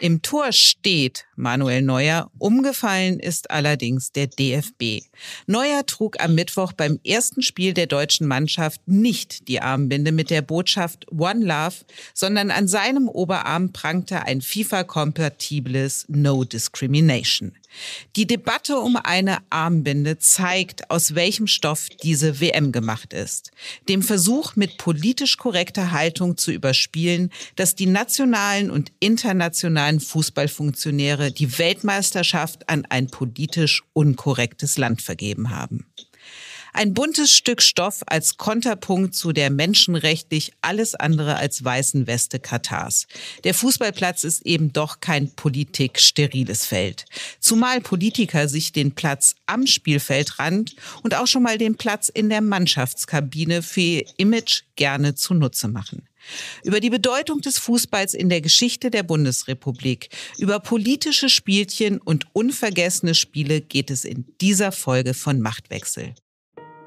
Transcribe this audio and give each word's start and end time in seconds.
Im 0.00 0.22
Tor 0.22 0.52
steht 0.52 1.26
Manuel 1.40 1.82
Neuer. 1.82 2.30
Umgefallen 2.38 3.18
ist 3.18 3.50
allerdings 3.50 4.12
der 4.12 4.26
DFB. 4.26 5.06
Neuer 5.46 5.84
trug 5.86 6.22
am 6.22 6.34
Mittwoch 6.34 6.72
beim 6.72 7.00
ersten 7.04 7.42
Spiel 7.42 7.74
der 7.74 7.86
deutschen 7.86 8.26
Mannschaft 8.26 8.80
nicht 8.86 9.48
die 9.48 9.60
Armbinde 9.60 10.12
mit 10.12 10.30
der 10.30 10.42
Botschaft 10.42 11.10
One 11.10 11.44
Love, 11.44 11.76
sondern 12.14 12.50
an 12.50 12.68
seinem 12.68 13.08
Oberarm 13.08 13.72
prangte 13.72 14.22
ein 14.22 14.40
FIFA-kompatibles 14.40 16.06
No 16.08 16.44
Discrimination. 16.44 17.52
Die 18.16 18.26
Debatte 18.26 18.78
um 18.78 18.96
eine 18.96 19.38
Armbinde 19.50 20.18
zeigt, 20.18 20.90
aus 20.90 21.14
welchem 21.14 21.46
Stoff 21.46 21.88
diese 22.02 22.40
WM 22.40 22.72
gemacht 22.72 23.12
ist. 23.12 23.52
Dem 23.88 24.02
Versuch, 24.02 24.56
mit 24.56 24.76
politisch 24.76 25.36
korrekter 25.36 25.92
Haltung 25.92 26.36
zu 26.36 26.50
überspielen, 26.50 27.30
dass 27.56 27.76
die 27.76 27.86
nationalen 27.86 28.70
und 28.70 28.92
internationalen 28.98 30.00
Fußballfunktionäre 30.00 31.29
die 31.32 31.58
Weltmeisterschaft 31.58 32.68
an 32.68 32.86
ein 32.88 33.08
politisch 33.08 33.82
unkorrektes 33.92 34.78
Land 34.78 35.02
vergeben 35.02 35.50
haben. 35.50 35.86
Ein 36.72 36.94
buntes 36.94 37.32
Stück 37.32 37.62
Stoff 37.62 38.02
als 38.06 38.36
Konterpunkt 38.36 39.14
zu 39.14 39.32
der 39.32 39.50
menschenrechtlich 39.50 40.52
alles 40.60 40.94
andere 40.94 41.36
als 41.36 41.64
weißen 41.64 42.06
Weste 42.06 42.38
Katars. 42.38 43.06
Der 43.44 43.54
Fußballplatz 43.54 44.24
ist 44.24 44.46
eben 44.46 44.72
doch 44.72 45.00
kein 45.00 45.34
politik-steriles 45.34 46.66
Feld. 46.66 47.06
Zumal 47.40 47.80
Politiker 47.80 48.48
sich 48.48 48.72
den 48.72 48.92
Platz 48.94 49.34
am 49.46 49.66
Spielfeldrand 49.66 50.76
und 51.02 51.14
auch 51.14 51.26
schon 51.26 51.42
mal 51.42 51.58
den 51.58 51.76
Platz 51.76 52.08
in 52.08 52.28
der 52.28 52.40
Mannschaftskabine 52.40 53.62
für 53.62 53.80
ihr 53.80 54.04
Image 54.18 54.62
gerne 54.76 55.14
zunutze 55.14 55.66
machen. 55.68 56.09
Über 56.64 56.80
die 56.80 56.90
Bedeutung 56.90 57.40
des 57.40 57.58
Fußballs 57.58 58.14
in 58.14 58.28
der 58.28 58.40
Geschichte 58.40 58.90
der 58.90 59.02
Bundesrepublik, 59.02 60.08
über 60.38 60.60
politische 60.60 61.28
Spielchen 61.28 61.98
und 61.98 62.26
unvergessene 62.32 63.14
Spiele 63.14 63.60
geht 63.60 63.90
es 63.90 64.04
in 64.04 64.24
dieser 64.40 64.72
Folge 64.72 65.14
von 65.14 65.40
Machtwechsel. 65.40 66.14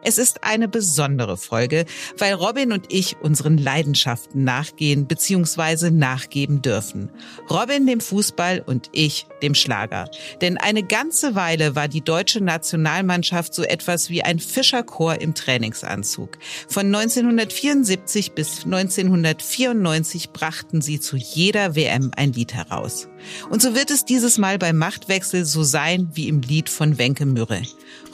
Es 0.03 0.17
ist 0.17 0.43
eine 0.43 0.67
besondere 0.67 1.37
Folge, 1.37 1.85
weil 2.17 2.33
Robin 2.33 2.71
und 2.71 2.85
ich 2.89 3.17
unseren 3.21 3.57
Leidenschaften 3.57 4.43
nachgehen 4.43 5.07
bzw. 5.07 5.91
nachgeben 5.91 6.61
dürfen. 6.61 7.09
Robin 7.49 7.87
dem 7.87 8.01
Fußball 8.01 8.61
und 8.65 8.89
ich 8.91 9.27
dem 9.41 9.55
Schlager. 9.55 10.09
Denn 10.41 10.57
eine 10.57 10.83
ganze 10.83 11.35
Weile 11.35 11.75
war 11.75 11.87
die 11.87 12.01
deutsche 12.01 12.41
Nationalmannschaft 12.41 13.53
so 13.53 13.63
etwas 13.63 14.09
wie 14.09 14.23
ein 14.23 14.39
Fischerchor 14.39 15.21
im 15.21 15.33
Trainingsanzug. 15.33 16.37
Von 16.67 16.87
1974 16.87 18.33
bis 18.33 18.65
1994 18.65 20.31
brachten 20.31 20.81
sie 20.81 20.99
zu 20.99 21.15
jeder 21.17 21.75
WM 21.75 22.11
ein 22.15 22.33
Lied 22.33 22.53
heraus. 22.53 23.07
Und 23.49 23.61
so 23.61 23.75
wird 23.75 23.91
es 23.91 24.05
dieses 24.05 24.37
Mal 24.37 24.57
beim 24.57 24.77
Machtwechsel 24.77 25.45
so 25.45 25.63
sein 25.63 26.09
wie 26.13 26.27
im 26.27 26.41
Lied 26.41 26.69
von 26.69 26.97
Wenke 26.97 27.25
Mürre. 27.25 27.61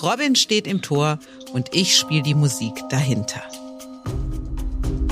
Robin 0.02 0.36
steht 0.36 0.68
im 0.68 0.81
Tor 0.81 1.20
und 1.53 1.70
ich 1.74 1.97
spiele 1.97 2.24
die 2.24 2.36
Musik 2.36 2.74
dahinter. 2.90 3.42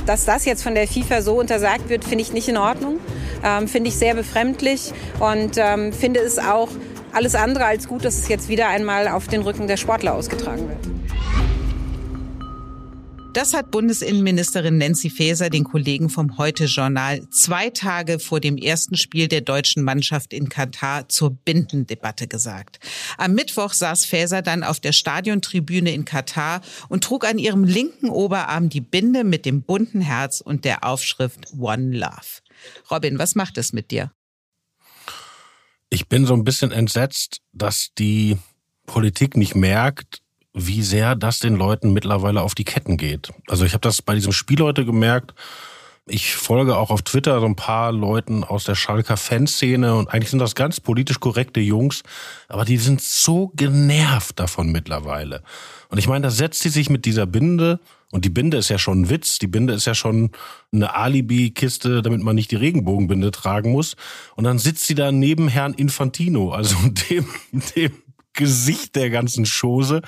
Dass 0.06 0.24
das 0.24 0.46
jetzt 0.46 0.64
von 0.64 0.74
der 0.74 0.88
FIFA 0.88 1.22
so 1.22 1.38
untersagt 1.40 1.90
wird, 1.90 2.06
finde 2.06 2.22
ich 2.22 2.32
nicht 2.32 2.48
in 2.48 2.58
Ordnung. 2.58 3.00
Ähm, 3.44 3.68
finde 3.68 3.90
ich 3.90 3.96
sehr 3.96 4.16
befremdlich 4.16 4.94
und 5.20 5.58
ähm, 5.58 5.92
finde 5.94 6.22
es 6.22 6.40
auch 6.40 6.70
alles 7.12 7.36
andere 7.36 7.66
als 7.66 7.88
gut, 7.88 8.06
dass 8.06 8.18
es 8.18 8.28
jetzt 8.28 8.48
wieder 8.48 8.68
einmal 8.68 9.08
auf 9.08 9.28
den 9.28 9.42
Rücken 9.42 9.68
der 9.68 9.78
Sportler 9.78 10.14
ausgetragen 10.14 10.70
wird. 10.70 10.97
Das 13.38 13.54
hat 13.54 13.70
Bundesinnenministerin 13.70 14.80
Nancy 14.80 15.12
Faeser 15.12 15.52
den 15.52 15.64
Kollegen 15.64 16.10
vom 16.10 16.40
Heute-Journal 16.40 17.30
zwei 17.30 17.70
Tage 17.70 18.18
vor 18.18 18.40
dem 18.40 18.58
ersten 18.58 18.98
Spiel 18.98 19.28
der 19.28 19.42
deutschen 19.42 19.84
Mannschaft 19.84 20.34
in 20.34 20.50
Katar 20.50 21.08
zur 21.08 21.30
Bindendebatte 21.30 22.28
gesagt. 22.28 22.80
Am 23.16 23.36
Mittwoch 23.36 23.74
saß 23.74 24.06
Faeser 24.06 24.42
dann 24.42 24.64
auf 24.64 24.80
der 24.80 24.92
Stadiontribüne 24.92 25.94
in 25.94 26.04
Katar 26.04 26.62
und 26.90 27.04
trug 27.04 27.28
an 27.28 27.38
ihrem 27.38 27.64
linken 27.64 28.10
Oberarm 28.10 28.70
die 28.70 28.82
Binde 28.82 29.24
mit 29.24 29.46
dem 29.46 29.62
bunten 29.62 30.02
Herz 30.02 30.42
und 30.42 30.66
der 30.66 30.84
Aufschrift 30.84 31.54
One 31.60 31.96
Love. 31.96 32.42
Robin, 32.90 33.20
was 33.20 33.36
macht 33.36 33.60
es 33.60 33.72
mit 33.72 33.92
dir? 33.92 34.12
Ich 35.92 36.08
bin 36.08 36.26
so 36.26 36.34
ein 36.34 36.44
bisschen 36.44 36.72
entsetzt, 36.72 37.42
dass 37.54 37.90
die 38.00 38.40
Politik 38.88 39.38
nicht 39.38 39.54
merkt, 39.54 40.24
wie 40.58 40.82
sehr 40.82 41.16
das 41.16 41.40
den 41.40 41.56
Leuten 41.56 41.94
mittlerweile 41.94 42.42
auf 42.42 42.56
die 42.56 42.66
Ketten 42.66 42.98
geht. 42.98 43.32
Also 43.48 43.64
ich 43.64 43.74
habe 43.74 43.82
das 43.82 44.02
bei 44.02 44.16
diesem 44.16 44.34
Spiel 44.34 44.62
heute 44.62 44.86
gemerkt. 44.86 45.34
Ich 46.10 46.36
folge 46.36 46.78
auch 46.78 46.90
auf 46.90 47.02
Twitter 47.02 47.40
so 47.40 47.46
ein 47.46 47.58
paar 47.58 47.92
Leuten 47.92 48.44
aus 48.44 48.64
der 48.64 48.76
Schalker 48.76 49.18
Fanszene 49.18 49.94
und 49.94 50.08
eigentlich 50.08 50.30
sind 50.30 50.40
das 50.40 50.56
ganz 50.56 50.80
politisch 50.80 51.20
korrekte 51.20 51.60
Jungs, 51.60 52.04
aber 52.48 52.64
die 52.64 52.78
sind 52.78 53.02
so 53.02 53.52
genervt 53.56 54.40
davon 54.40 54.72
mittlerweile. 54.72 55.44
Und 55.90 55.98
ich 55.98 56.08
meine, 56.08 56.24
da 56.24 56.32
setzt 56.32 56.62
sie 56.62 56.70
sich 56.70 56.90
mit 56.90 57.06
dieser 57.06 57.26
Binde 57.26 57.80
und 58.12 58.24
die 58.24 58.30
Binde 58.30 58.56
ist 58.56 58.70
ja 58.70 58.80
schon 58.80 59.02
ein 59.02 59.10
Witz, 59.10 59.38
die 59.38 59.48
Binde 59.48 59.74
ist 59.74 59.86
ja 59.86 59.94
schon 59.94 60.32
eine 60.72 60.96
Alibi-Kiste, 60.96 62.02
damit 62.02 62.24
man 62.24 62.36
nicht 62.36 62.52
die 62.52 62.56
Regenbogenbinde 62.56 63.32
tragen 63.32 63.74
muss. 63.74 63.98
Und 64.36 64.46
dann 64.46 64.60
sitzt 64.60 64.86
sie 64.88 64.96
da 64.96 65.12
neben 65.12 65.50
Herrn 65.50 65.74
Infantino, 65.74 66.52
also 66.52 66.78
dem, 67.10 67.28
dem 67.76 67.92
Gesicht 68.38 68.96
der 68.96 69.10
ganzen 69.10 69.46
Chose. 69.46 70.02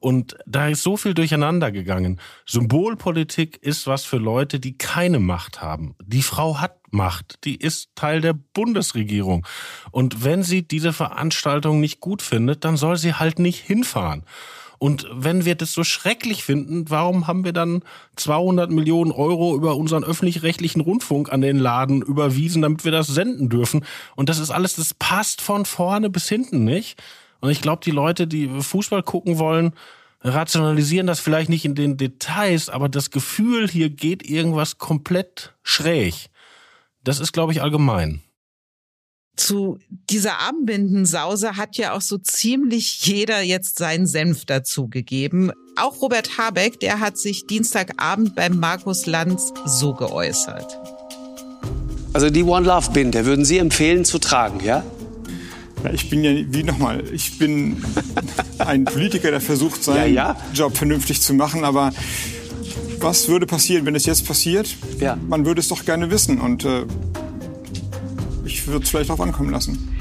Und 0.00 0.36
da 0.46 0.68
ist 0.68 0.82
so 0.82 0.98
viel 0.98 1.14
durcheinander 1.14 1.72
gegangen. 1.72 2.20
Symbolpolitik 2.44 3.58
ist 3.62 3.86
was 3.86 4.04
für 4.04 4.18
Leute, 4.18 4.60
die 4.60 4.76
keine 4.76 5.18
Macht 5.18 5.62
haben. 5.62 5.94
Die 6.04 6.22
Frau 6.22 6.60
hat 6.60 6.76
Macht. 6.90 7.38
Die 7.44 7.56
ist 7.56 7.90
Teil 7.94 8.20
der 8.20 8.34
Bundesregierung. 8.34 9.46
Und 9.90 10.24
wenn 10.24 10.42
sie 10.42 10.62
diese 10.66 10.92
Veranstaltung 10.92 11.80
nicht 11.80 12.00
gut 12.00 12.20
findet, 12.20 12.64
dann 12.64 12.76
soll 12.76 12.98
sie 12.98 13.14
halt 13.14 13.38
nicht 13.38 13.60
hinfahren. 13.60 14.24
Und 14.82 15.06
wenn 15.12 15.44
wir 15.44 15.54
das 15.54 15.74
so 15.74 15.84
schrecklich 15.84 16.42
finden, 16.42 16.90
warum 16.90 17.28
haben 17.28 17.44
wir 17.44 17.52
dann 17.52 17.84
200 18.16 18.68
Millionen 18.72 19.12
Euro 19.12 19.54
über 19.54 19.76
unseren 19.76 20.02
öffentlich-rechtlichen 20.02 20.80
Rundfunk 20.80 21.32
an 21.32 21.40
den 21.40 21.56
Laden 21.56 22.02
überwiesen, 22.02 22.62
damit 22.62 22.84
wir 22.84 22.90
das 22.90 23.06
senden 23.06 23.48
dürfen? 23.48 23.84
Und 24.16 24.28
das 24.28 24.40
ist 24.40 24.50
alles, 24.50 24.74
das 24.74 24.92
passt 24.92 25.40
von 25.40 25.66
vorne 25.66 26.10
bis 26.10 26.28
hinten 26.28 26.64
nicht. 26.64 27.00
Und 27.42 27.50
ich 27.50 27.60
glaube, 27.60 27.82
die 27.84 27.90
Leute, 27.90 28.28
die 28.28 28.48
Fußball 28.48 29.02
gucken 29.02 29.38
wollen, 29.38 29.72
rationalisieren 30.20 31.08
das 31.08 31.18
vielleicht 31.18 31.50
nicht 31.50 31.64
in 31.64 31.74
den 31.74 31.96
Details, 31.96 32.68
aber 32.68 32.88
das 32.88 33.10
Gefühl, 33.10 33.68
hier 33.68 33.90
geht 33.90 34.22
irgendwas 34.22 34.78
komplett 34.78 35.52
schräg. 35.64 36.30
Das 37.02 37.18
ist, 37.18 37.32
glaube 37.32 37.52
ich, 37.52 37.60
allgemein. 37.60 38.22
Zu 39.34 39.78
dieser 40.08 40.38
Armbindensause 40.38 41.56
hat 41.56 41.76
ja 41.76 41.94
auch 41.94 42.00
so 42.00 42.16
ziemlich 42.16 43.04
jeder 43.06 43.42
jetzt 43.42 43.76
seinen 43.76 44.06
Senf 44.06 44.44
dazugegeben. 44.44 45.50
Auch 45.74 46.00
Robert 46.00 46.38
Habeck, 46.38 46.78
der 46.78 47.00
hat 47.00 47.18
sich 47.18 47.48
Dienstagabend 47.48 48.36
beim 48.36 48.60
Markus 48.60 49.06
Lanz 49.06 49.52
so 49.66 49.94
geäußert. 49.94 50.78
Also 52.12 52.30
die 52.30 52.44
One 52.44 52.66
Love 52.66 52.92
Binde 52.92 53.24
würden 53.24 53.44
Sie 53.44 53.58
empfehlen 53.58 54.04
zu 54.04 54.20
tragen, 54.20 54.62
ja? 54.62 54.84
Ja, 55.84 55.92
ich 55.92 56.08
bin 56.10 56.22
ja, 56.24 56.30
wie 56.48 56.62
nochmal, 56.62 57.02
ich 57.12 57.38
bin 57.38 57.82
ein 58.58 58.84
Politiker, 58.84 59.30
der 59.30 59.40
versucht, 59.40 59.82
seinen 59.82 60.14
ja, 60.14 60.32
ja. 60.32 60.36
Job 60.54 60.76
vernünftig 60.76 61.20
zu 61.20 61.34
machen, 61.34 61.64
aber 61.64 61.92
was 63.00 63.28
würde 63.28 63.46
passieren, 63.46 63.84
wenn 63.84 63.94
es 63.94 64.06
jetzt 64.06 64.26
passiert? 64.26 64.76
Ja. 65.00 65.16
Man 65.16 65.44
würde 65.44 65.60
es 65.60 65.68
doch 65.68 65.84
gerne 65.84 66.10
wissen 66.10 66.40
und 66.40 66.64
äh, 66.64 66.84
ich 68.44 68.66
würde 68.66 68.84
es 68.84 68.90
vielleicht 68.90 69.10
darauf 69.10 69.20
ankommen 69.20 69.50
lassen. 69.50 69.96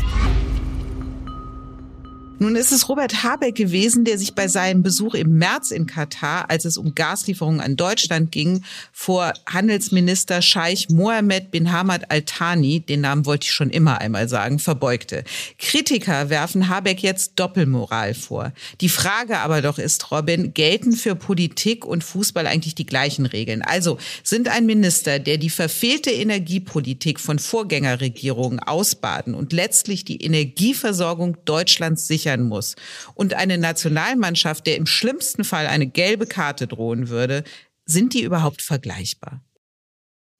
Nun 2.41 2.55
ist 2.55 2.71
es 2.71 2.89
Robert 2.89 3.21
Habeck 3.21 3.53
gewesen, 3.53 4.03
der 4.03 4.17
sich 4.17 4.33
bei 4.33 4.47
seinem 4.47 4.81
Besuch 4.81 5.13
im 5.13 5.37
März 5.37 5.69
in 5.69 5.85
Katar, 5.85 6.49
als 6.49 6.65
es 6.65 6.75
um 6.75 6.95
Gaslieferungen 6.95 7.61
an 7.61 7.75
Deutschland 7.75 8.31
ging, 8.31 8.63
vor 8.91 9.33
Handelsminister 9.45 10.41
Scheich 10.41 10.89
Mohammed 10.89 11.51
bin 11.51 11.71
Hamad 11.71 12.09
Al 12.09 12.23
Thani, 12.23 12.79
den 12.79 13.01
Namen 13.01 13.27
wollte 13.27 13.45
ich 13.45 13.51
schon 13.51 13.69
immer 13.69 14.01
einmal 14.01 14.27
sagen, 14.27 14.57
verbeugte. 14.57 15.23
Kritiker 15.59 16.31
werfen 16.31 16.67
Habeck 16.67 17.03
jetzt 17.03 17.33
Doppelmoral 17.35 18.15
vor. 18.15 18.53
Die 18.81 18.89
Frage 18.89 19.37
aber 19.37 19.61
doch 19.61 19.77
ist, 19.77 20.09
Robin, 20.09 20.51
gelten 20.55 20.93
für 20.93 21.13
Politik 21.13 21.85
und 21.85 22.03
Fußball 22.03 22.47
eigentlich 22.47 22.73
die 22.73 22.87
gleichen 22.87 23.27
Regeln? 23.27 23.61
Also 23.61 23.99
sind 24.23 24.47
ein 24.47 24.65
Minister, 24.65 25.19
der 25.19 25.37
die 25.37 25.51
verfehlte 25.51 26.09
Energiepolitik 26.09 27.19
von 27.19 27.37
Vorgängerregierungen 27.37 28.59
ausbaden 28.59 29.35
und 29.35 29.53
letztlich 29.53 30.05
die 30.05 30.23
Energieversorgung 30.23 31.37
Deutschlands 31.45 32.07
sichern 32.07 32.30
sichern 32.31 32.47
muss 32.47 32.75
und 33.15 33.33
eine 33.33 33.57
Nationalmannschaft, 33.57 34.65
der 34.65 34.77
im 34.77 34.85
schlimmsten 34.85 35.43
Fall 35.43 35.67
eine 35.67 35.87
gelbe 35.87 36.25
Karte 36.25 36.67
drohen 36.67 37.09
würde, 37.09 37.43
sind 37.85 38.13
die 38.13 38.23
überhaupt 38.23 38.61
vergleichbar? 38.61 39.41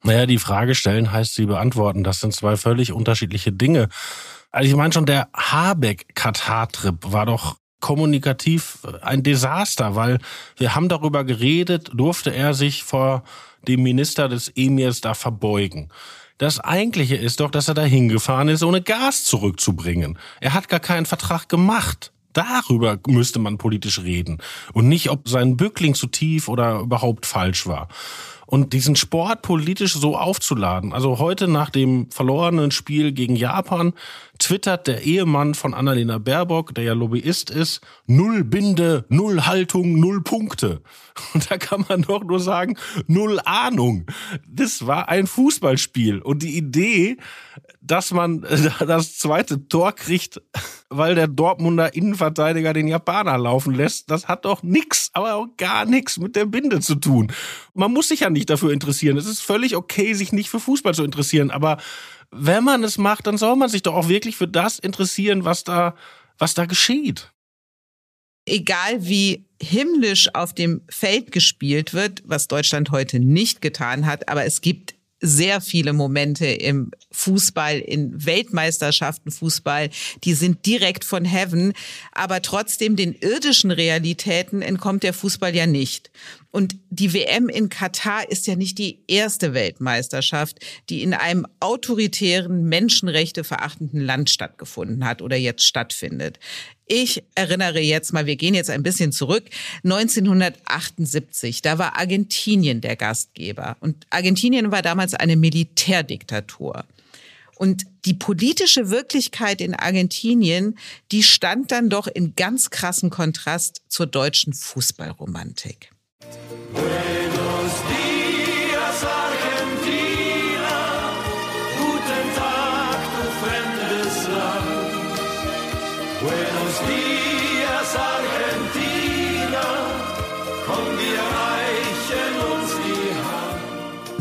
Naja, 0.04 0.26
die 0.26 0.40
Frage 0.40 0.74
stellen 0.74 1.12
heißt 1.12 1.36
sie 1.36 1.46
beantworten. 1.46 2.04
Das 2.04 2.20
sind 2.20 2.34
zwei 2.34 2.58
völlig 2.58 2.92
unterschiedliche 2.92 3.52
Dinge. 3.52 3.90
Also 4.52 4.70
ich 4.70 4.76
meine 4.76 4.94
schon, 4.94 5.06
der 5.06 5.30
Habeck-Katar-Trip 5.36 6.98
war 7.02 7.26
doch 7.26 7.58
kommunikativ 7.80 8.80
ein 9.02 9.24
Desaster, 9.24 9.96
weil 9.96 10.20
wir 10.58 10.76
haben 10.76 10.90
darüber 10.90 11.24
geredet, 11.24 11.92
durfte 11.94 12.34
er 12.34 12.54
sich 12.54 12.84
vor 12.84 13.24
dem 13.68 13.84
Minister 13.84 14.28
des 14.28 14.52
Emirs 14.56 15.02
da 15.02 15.14
verbeugen. 15.14 15.90
Das 16.42 16.60
Eigentliche 16.60 17.18
ist 17.18 17.40
doch, 17.40 17.52
dass 17.52 17.68
er 17.68 17.76
da 17.76 17.84
hingefahren 17.84 18.48
ist, 18.48 18.64
ohne 18.64 18.82
Gas 18.82 19.26
zurückzubringen. 19.26 20.18
Er 20.40 20.56
hat 20.56 20.70
gar 20.70 20.80
keinen 20.80 21.06
Vertrag 21.06 21.50
gemacht. 21.50 22.12
Darüber 22.34 22.98
müsste 23.06 23.38
man 23.38 23.60
politisch 23.60 24.00
reden 24.00 24.40
und 24.74 24.88
nicht, 24.88 25.12
ob 25.12 25.30
sein 25.30 25.56
Bückling 25.56 25.94
zu 25.94 26.08
tief 26.08 26.48
oder 26.48 26.80
überhaupt 26.80 27.28
falsch 27.28 27.68
war. 27.68 27.90
Und 28.52 28.74
diesen 28.74 28.98
Sport 28.98 29.44
politisch 29.44 29.94
so 29.94 30.18
aufzuladen. 30.18 30.92
Also 30.92 31.20
heute 31.20 31.48
nach 31.48 31.70
dem 31.70 32.12
verlorenen 32.12 32.72
Spiel 32.72 33.14
gegen 33.14 33.38
Japan 33.38 33.94
twittert 34.40 34.88
der 34.88 35.04
Ehemann 35.04 35.56
von 35.56 35.74
Annalena 35.74 36.18
Baerbock, 36.18 36.76
der 36.76 36.84
ja 36.84 36.94
Lobbyist 36.94 37.50
ist, 37.50 37.80
null 38.08 38.44
Binde, 38.44 39.06
null 39.08 39.46
Haltung, 39.46 40.02
null 40.02 40.22
Punkte. 40.22 40.82
Und 41.34 41.50
da 41.50 41.58
kann 41.58 41.86
man 41.88 42.02
doch 42.02 42.26
nur 42.26 42.42
sagen, 42.42 42.76
null 43.08 43.40
Ahnung. 43.46 44.06
Das 44.46 44.86
war 44.86 45.08
ein 45.08 45.28
Fußballspiel. 45.28 46.20
Und 46.20 46.44
die 46.44 46.58
Idee, 46.58 47.16
dass 47.82 48.12
man 48.12 48.42
das 48.80 49.18
zweite 49.18 49.68
Tor 49.68 49.94
kriegt, 49.94 50.42
weil 50.90 51.16
der 51.16 51.28
Dortmunder 51.28 51.94
Innenverteidiger 51.94 52.74
den 52.74 52.88
Japaner 52.88 53.38
laufen 53.38 53.74
lässt, 53.74 54.10
das 54.10 54.28
hat 54.28 54.46
doch 54.46 54.64
nix, 54.64 55.10
aber 55.14 55.36
auch 55.36 55.48
gar 55.58 55.86
nichts 55.86 56.18
mit 56.18 56.36
der 56.36 56.46
Binde 56.46 56.80
zu 56.80 56.96
tun. 56.96 57.32
Man 57.74 57.92
muss 57.92 58.10
sich 58.10 58.22
ja 58.22 58.30
nicht 58.30 58.50
dafür 58.50 58.72
interessieren. 58.72 59.18
Es 59.18 59.26
ist 59.26 59.42
völlig 59.42 59.76
okay, 59.76 60.14
sich 60.14 60.32
nicht 60.32 60.50
für 60.50 60.60
Fußball 60.60 60.94
zu 60.94 61.04
interessieren, 61.04 61.52
aber 61.52 61.78
wenn 62.30 62.64
man 62.64 62.84
es 62.84 62.98
macht, 62.98 63.28
dann 63.28 63.38
soll 63.38 63.56
man 63.58 63.70
sich 63.70 63.82
doch 63.82 63.96
auch 63.96 64.08
wirklich 64.08 64.38
für 64.38 64.48
das 64.48 64.80
interessieren, 64.80 65.44
was 65.44 65.64
da, 65.64 65.96
was 66.38 66.54
da 66.54 66.66
geschieht. 66.66 67.32
Egal 68.46 69.06
wie 69.06 69.46
himmlisch 69.62 70.34
auf 70.34 70.54
dem 70.54 70.82
Feld 70.90 71.32
gespielt 71.32 71.94
wird, 71.94 72.24
was 72.26 72.48
Deutschland 72.48 72.90
heute 72.92 73.20
nicht 73.20 73.62
getan 73.62 74.06
hat, 74.06 74.30
aber 74.30 74.46
es 74.46 74.62
gibt 74.62 74.96
sehr 75.22 75.62
viele 75.62 75.94
Momente 75.94 76.48
im 76.48 76.92
Fußball, 77.12 77.80
in 77.80 78.26
Weltmeisterschaften 78.26 79.32
Fußball, 79.32 79.90
die 80.24 80.34
sind 80.34 80.66
direkt 80.66 81.06
von 81.06 81.26
Heaven, 81.26 81.74
aber 82.12 82.42
trotzdem 82.42 82.96
den 82.96 83.14
irdischen 83.14 83.72
Realitäten 83.72 84.62
entkommt 84.62 85.04
der 85.04 85.14
Fußball 85.14 85.56
ja 85.56 85.68
nicht. 85.68 86.12
Und 86.52 86.76
die 86.90 87.14
WM 87.14 87.48
in 87.48 87.70
Katar 87.70 88.30
ist 88.30 88.46
ja 88.46 88.56
nicht 88.58 88.78
die 88.78 89.04
erste 89.08 89.54
Weltmeisterschaft, 89.54 90.60
die 90.90 91.02
in 91.02 91.14
einem 91.14 91.48
autoritären, 91.62 92.66
Menschenrechte 92.66 93.46
verachtenden 93.46 94.02
Land 94.02 94.30
stattgefunden 94.30 95.06
hat 95.06 95.22
oder 95.22 95.38
jetzt 95.38 95.64
stattfindet. 95.64 96.40
Ich 96.94 97.24
erinnere 97.36 97.80
jetzt 97.80 98.12
mal, 98.12 98.26
wir 98.26 98.36
gehen 98.36 98.54
jetzt 98.54 98.70
ein 98.70 98.84
bisschen 98.84 99.14
zurück. 99.14 99.46
1978, 99.86 101.62
da 101.62 101.78
war 101.78 101.98
Argentinien 101.98 102.82
der 102.82 102.98
Gastgeber. 102.98 103.78
Und 103.80 104.06
Argentinien 104.10 104.74
war 104.74 104.82
damals 104.82 105.14
eine 105.14 105.38
Militärdiktatur. 105.38 106.84
Und 107.56 107.86
die 108.04 108.14
politische 108.14 108.90
Wirklichkeit 108.90 109.62
in 109.62 109.74
Argentinien, 109.74 110.78
die 111.14 111.24
stand 111.24 111.72
dann 111.72 111.90
doch 111.90 112.08
in 112.08 112.36
ganz 112.36 112.72
krassen 112.72 113.10
Kontrast 113.10 113.84
zur 113.88 114.08
deutschen 114.08 114.52
Fußballromantik. 114.52 115.92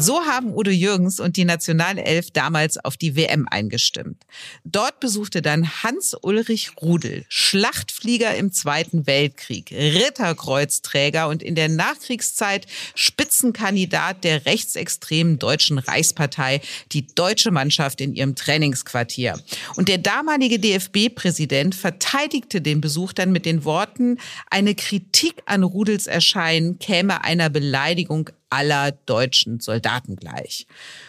So 0.00 0.24
haben 0.24 0.54
Udo 0.54 0.70
Jürgens 0.70 1.20
und 1.20 1.36
die 1.36 1.44
Nationalelf 1.44 2.30
damals 2.30 2.82
auf 2.82 2.96
die 2.96 3.16
WM 3.16 3.46
eingestimmt. 3.50 4.24
Dort 4.64 4.98
besuchte 4.98 5.42
dann 5.42 5.82
Hans-Ulrich 5.82 6.70
Rudel, 6.80 7.26
Schlachtflieger 7.28 8.34
im 8.34 8.50
Zweiten 8.50 9.06
Weltkrieg, 9.06 9.70
Ritterkreuzträger 9.70 11.28
und 11.28 11.42
in 11.42 11.54
der 11.54 11.68
Nachkriegszeit 11.68 12.66
Spitzenkandidat 12.94 14.24
der 14.24 14.46
rechtsextremen 14.46 15.38
Deutschen 15.38 15.78
Reichspartei, 15.78 16.62
die 16.92 17.06
deutsche 17.06 17.50
Mannschaft 17.50 18.00
in 18.00 18.14
ihrem 18.14 18.34
Trainingsquartier. 18.34 19.38
Und 19.76 19.90
der 19.90 19.98
damalige 19.98 20.58
DFB-Präsident 20.58 21.74
verteidigte 21.74 22.62
den 22.62 22.80
Besuch 22.80 23.12
dann 23.12 23.32
mit 23.32 23.44
den 23.44 23.64
Worten, 23.64 24.16
eine 24.50 24.74
Kritik 24.74 25.42
an 25.44 25.62
Rudels 25.62 26.06
Erscheinen 26.06 26.78
käme 26.78 27.22
einer 27.22 27.50
Beleidigung 27.50 28.30
aller 28.50 28.92
deutschen 28.92 29.60
Soldaten 29.60 30.16
gleich. 30.16 30.66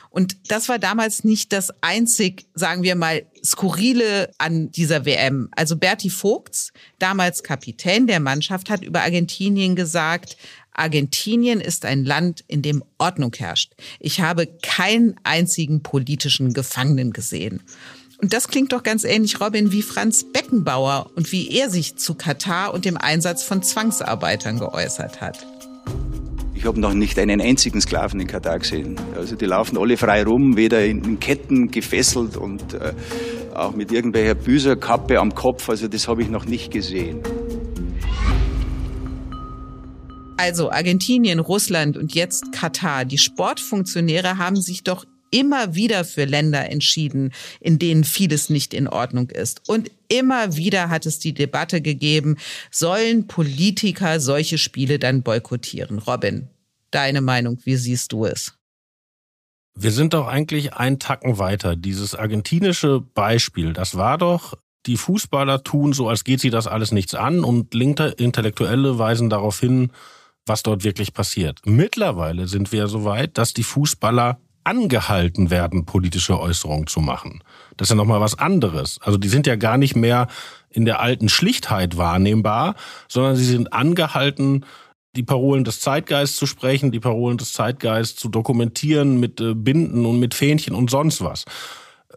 Und 0.10 0.38
das 0.50 0.70
war 0.70 0.78
damals 0.78 1.24
nicht 1.24 1.54
das 1.54 1.72
einzig, 1.82 2.46
sagen 2.54 2.84
wir 2.84 2.96
mal, 2.96 3.24
skurrile 3.44 4.30
an 4.38 4.72
dieser 4.72 5.06
WM. 5.06 5.50
Also 5.56 5.78
Berti 5.78 6.10
Vogts, 6.10 6.72
damals 7.00 7.44
Kapitän 7.44 8.08
der 8.08 8.20
Mannschaft, 8.20 8.70
hat 8.70 8.84
über 8.84 9.02
Argentinien 9.02 9.76
gesagt, 9.76 10.38
Argentinien 10.74 11.60
ist 11.60 11.86
ein 11.86 12.06
Land, 12.06 12.44
in 12.48 12.62
dem 12.62 12.84
Ordnung 12.98 13.34
herrscht. 13.36 13.74
Ich 14.00 14.22
habe 14.22 14.48
keinen 14.62 15.16
einzigen 15.24 15.84
politischen 15.84 16.54
Gefangenen 16.54 17.12
gesehen. 17.12 17.62
Und 18.22 18.34
das 18.34 18.48
klingt 18.48 18.72
doch 18.72 18.84
ganz 18.84 19.04
ähnlich, 19.04 19.40
Robin, 19.42 19.72
wie 19.72 19.82
Franz 19.82 20.26
Beckenbauer 20.32 21.10
und 21.16 21.32
wie 21.32 21.50
er 21.50 21.70
sich 21.70 21.98
zu 21.98 22.14
Katar 22.14 22.74
und 22.74 22.86
dem 22.86 22.98
Einsatz 22.98 23.44
von 23.44 23.64
Zwangsarbeitern 23.64 24.60
geäußert 24.60 25.22
hat. 25.22 25.46
Ich 26.62 26.68
habe 26.68 26.80
noch 26.80 26.94
nicht 26.94 27.18
einen 27.18 27.42
einzigen 27.42 27.82
Sklaven 27.82 28.20
in 28.20 28.28
Katar 28.28 28.60
gesehen. 28.60 28.96
Also 29.16 29.36
die 29.36 29.46
laufen 29.46 29.80
alle 29.80 29.98
frei 29.98 30.24
rum, 30.24 30.58
weder 30.58 30.86
in 30.86 31.20
Ketten 31.20 31.72
gefesselt 31.72 32.38
und 32.38 32.76
äh, 32.76 32.94
auch 33.56 33.74
mit 33.74 33.92
irgendwelcher 33.92 34.36
Büserkappe 34.36 35.20
am 35.20 35.34
Kopf. 35.34 35.68
Also 35.70 35.88
das 35.88 36.08
habe 36.08 36.22
ich 36.22 36.30
noch 36.30 36.46
nicht 36.46 36.70
gesehen. 36.70 37.24
Also 40.38 40.70
Argentinien, 40.70 41.40
Russland 41.40 41.98
und 41.98 42.14
jetzt 42.14 42.52
Katar. 42.52 43.06
Die 43.06 43.18
Sportfunktionäre 43.18 44.38
haben 44.38 44.62
sich 44.62 44.84
doch 44.84 45.06
immer 45.32 45.74
wieder 45.74 46.06
für 46.06 46.26
Länder 46.26 46.70
entschieden, 46.70 47.34
in 47.60 47.80
denen 47.80 48.04
vieles 48.04 48.50
nicht 48.50 48.74
in 48.74 48.88
Ordnung 48.88 49.30
ist. 49.30 49.68
Und 49.68 49.90
immer 50.08 50.56
wieder 50.56 50.90
hat 50.90 51.06
es 51.06 51.20
die 51.20 51.34
Debatte 51.34 51.82
gegeben, 51.82 52.38
sollen 52.70 53.28
Politiker 53.28 54.20
solche 54.20 54.58
Spiele 54.58 55.00
dann 55.00 55.24
boykottieren? 55.24 56.00
Robin, 56.00 56.48
deine 56.92 57.22
Meinung, 57.22 57.58
wie 57.64 57.76
siehst 57.76 58.12
du 58.12 58.26
es? 58.26 58.54
Wir 59.74 59.92
sind 59.92 60.14
doch 60.14 60.28
eigentlich 60.28 60.74
einen 60.74 61.00
Tacken 61.00 61.40
weiter. 61.40 61.76
Dieses 61.76 62.14
argentinische 62.14 63.00
Beispiel, 63.00 63.74
das 63.74 63.96
war 63.96 64.18
doch, 64.18 64.58
die 64.86 64.98
Fußballer 64.98 65.64
tun 65.64 65.94
so, 65.94 66.10
als 66.10 66.24
geht 66.24 66.42
sie 66.42 66.50
das 66.50 66.68
alles 66.68 66.92
nichts 66.92 67.14
an 67.14 67.44
und 67.44 67.74
linke 67.74 68.08
Intellektuelle 68.08 68.98
weisen 68.98 69.30
darauf 69.30 69.60
hin, 69.60 69.92
was 70.46 70.64
dort 70.64 70.84
wirklich 70.84 71.14
passiert. 71.14 71.60
Mittlerweile 71.66 72.48
sind 72.48 72.72
wir 72.72 72.88
so 72.88 73.06
weit, 73.06 73.38
dass 73.38 73.54
die 73.54 73.64
Fußballer 73.64 74.40
angehalten 74.64 75.50
werden, 75.50 75.86
politische 75.86 76.40
Äußerungen 76.40 76.88
zu 76.88 77.00
machen. 77.00 77.44
Das 77.78 77.88
ist 77.88 77.92
ja 77.92 77.96
nochmal 77.96 78.22
was 78.22 78.38
anderes. 78.38 79.00
Also 79.02 79.18
die 79.18 79.30
sind 79.30 79.48
ja 79.48 79.56
gar 79.56 79.78
nicht 79.78 79.96
mehr 79.96 80.28
in 80.70 80.86
der 80.86 81.00
alten 81.00 81.30
Schlichtheit 81.30 81.98
wahrnehmbar, 81.98 82.76
sondern 83.08 83.36
sie 83.36 83.46
sind 83.46 83.74
angehalten, 83.74 84.66
die 85.16 85.24
Parolen 85.24 85.64
des 85.64 85.82
Zeitgeists 85.82 86.38
zu 86.38 86.46
sprechen, 86.46 86.92
die 86.92 87.00
Parolen 87.00 87.38
des 87.38 87.54
Zeitgeists 87.54 88.20
zu 88.20 88.30
dokumentieren 88.30 89.20
mit 89.20 89.42
äh, 89.42 89.54
Binden 89.54 90.06
und 90.06 90.20
mit 90.20 90.34
Fähnchen 90.34 90.74
und 90.74 90.90
sonst 90.90 91.22
was. 91.22 91.46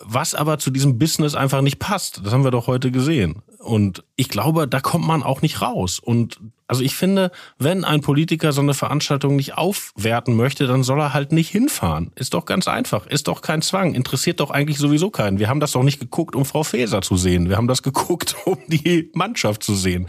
was 0.01 0.35
aber 0.35 0.59
zu 0.59 0.71
diesem 0.71 0.99
Business 0.99 1.35
einfach 1.35 1.61
nicht 1.61 1.79
passt. 1.79 2.21
Das 2.25 2.33
haben 2.33 2.45
wir 2.45 2.51
doch 2.51 2.67
heute 2.67 2.91
gesehen. 2.91 3.43
Und 3.59 4.05
ich 4.17 4.29
glaube, 4.29 4.69
da 4.69 4.81
kommt 4.81 5.07
man 5.07 5.23
auch 5.23 5.43
nicht 5.43 5.63
raus. 5.63 5.99
Und 5.99 6.39
also 6.67 6.83
ich 6.83 6.95
finde, 6.95 7.31
wenn 7.59 7.85
ein 7.85 8.01
Politiker 8.01 8.53
so 8.53 8.63
eine 8.63 8.73
Veranstaltung 8.73 9.37
nicht 9.37 9.59
aufwerten 9.59 10.35
möchte, 10.35 10.67
dann 10.67 10.83
soll 10.83 10.99
er 10.99 11.13
halt 11.13 11.31
nicht 11.31 11.51
hinfahren. 11.51 12.11
Ist 12.15 12.33
doch 12.33 12.47
ganz 12.47 12.69
einfach. 12.69 13.07
Ist 13.07 13.29
doch 13.29 13.43
kein 13.43 13.61
Zwang. 13.61 13.95
Interessiert 13.95 14.41
doch 14.41 14.51
eigentlich 14.51 14.79
sowieso 14.79 15.11
keinen. 15.11 15.39
Wir 15.39 15.49
haben 15.49 15.61
das 15.61 15.73
doch 15.73 15.83
nicht 15.83 16.01
geguckt, 16.01 16.35
um 16.35 16.47
Frau 16.47 16.63
Faeser 16.63 17.03
zu 17.03 17.17
sehen. 17.17 17.51
Wir 17.51 17.59
haben 17.59 17.69
das 17.69 17.83
geguckt, 17.85 18.37
um 18.47 18.59
die 18.69 19.11
Mannschaft 19.15 19.63
zu 19.63 19.75
sehen. 19.75 20.09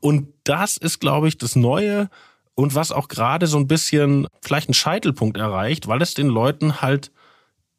Und 0.00 0.28
das 0.44 0.78
ist, 0.78 1.00
glaube 1.00 1.28
ich, 1.28 1.36
das 1.36 1.54
Neue 1.54 2.08
und 2.54 2.74
was 2.74 2.92
auch 2.92 3.08
gerade 3.08 3.46
so 3.46 3.58
ein 3.58 3.66
bisschen 3.66 4.26
vielleicht 4.40 4.68
einen 4.68 4.74
Scheitelpunkt 4.74 5.36
erreicht, 5.36 5.88
weil 5.88 6.00
es 6.00 6.14
den 6.14 6.28
Leuten 6.28 6.80
halt 6.80 7.10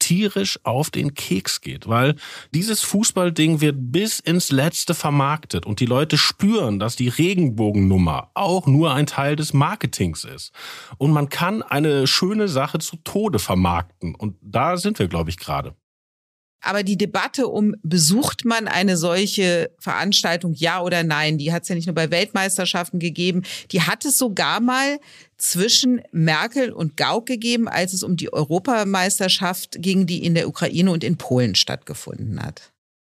tierisch 0.05 0.59
auf 0.63 0.91
den 0.91 1.15
Keks 1.15 1.61
geht, 1.61 1.87
weil 1.87 2.15
dieses 2.53 2.81
Fußballding 2.81 3.59
wird 3.59 3.75
bis 3.91 4.19
ins 4.19 4.51
Letzte 4.51 4.93
vermarktet 4.93 5.65
und 5.65 5.79
die 5.79 5.87
Leute 5.87 6.19
spüren, 6.19 6.77
dass 6.77 6.95
die 6.95 7.09
Regenbogennummer 7.09 8.29
auch 8.35 8.67
nur 8.67 8.93
ein 8.93 9.07
Teil 9.07 9.35
des 9.35 9.53
Marketings 9.53 10.23
ist. 10.23 10.51
Und 10.99 11.11
man 11.11 11.29
kann 11.29 11.63
eine 11.63 12.05
schöne 12.05 12.47
Sache 12.47 12.77
zu 12.77 12.97
Tode 12.97 13.39
vermarkten 13.39 14.13
und 14.13 14.35
da 14.41 14.77
sind 14.77 14.99
wir, 14.99 15.07
glaube 15.07 15.31
ich, 15.31 15.37
gerade. 15.37 15.75
Aber 16.65 16.81
die 16.81 16.97
Debatte 16.97 17.47
um, 17.47 17.75
besucht 17.83 18.43
man 18.43 18.67
eine 18.67 18.97
solche 18.97 19.69
Veranstaltung, 19.77 20.53
ja 20.53 20.81
oder 20.81 21.03
nein, 21.03 21.37
die 21.37 21.53
hat 21.53 21.61
es 21.63 21.69
ja 21.69 21.75
nicht 21.75 21.85
nur 21.85 21.93
bei 21.93 22.09
Weltmeisterschaften 22.09 22.99
gegeben, 22.99 23.43
die 23.71 23.83
hat 23.83 24.03
es 24.03 24.17
sogar 24.17 24.59
mal 24.61 24.99
zwischen 25.37 26.01
Merkel 26.11 26.71
und 26.71 26.97
Gauck 26.97 27.27
gegeben, 27.27 27.67
als 27.67 27.93
es 27.93 28.01
um 28.01 28.17
die 28.17 28.33
Europameisterschaft 28.33 29.77
ging, 29.79 30.07
die 30.07 30.25
in 30.25 30.33
der 30.33 30.47
Ukraine 30.47 30.89
und 30.89 31.03
in 31.03 31.17
Polen 31.17 31.53
stattgefunden 31.53 32.41
hat. 32.41 32.71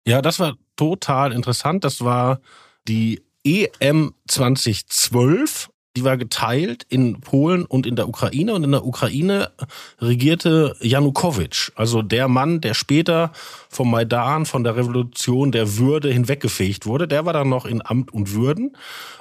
Ja, 0.08 0.24
das 0.24 0.40
war 0.40 0.58
total 0.76 1.32
interessant. 1.32 1.84
Das 1.84 2.02
war 2.02 2.42
die 2.88 3.22
EM 3.44 4.16
2012 4.28 5.70
die 5.96 6.04
war 6.04 6.18
geteilt 6.18 6.86
in 6.90 7.22
Polen 7.22 7.66
und 7.66 7.86
in 7.86 7.96
der 7.96 8.08
Ukraine. 8.08 8.54
Und 8.54 8.64
in 8.64 8.72
der 8.72 8.86
Ukraine 8.86 9.52
regierte 10.00 10.76
Janukowitsch, 10.82 11.72
also 11.76 12.02
der 12.02 12.28
Mann, 12.28 12.62
der 12.62 12.74
später 12.74 13.32
vom 13.70 13.92
Maidan, 13.92 14.46
von 14.46 14.64
der 14.64 14.76
Revolution 14.76 15.52
der 15.52 15.78
Würde 15.78 16.12
hinweggefegt 16.12 16.86
wurde. 16.86 17.08
Der 17.08 17.26
war 17.26 17.34
dann 17.34 17.50
noch 17.50 17.66
in 17.66 17.86
Amt 17.86 18.14
und 18.14 18.34
Würden. 18.34 18.76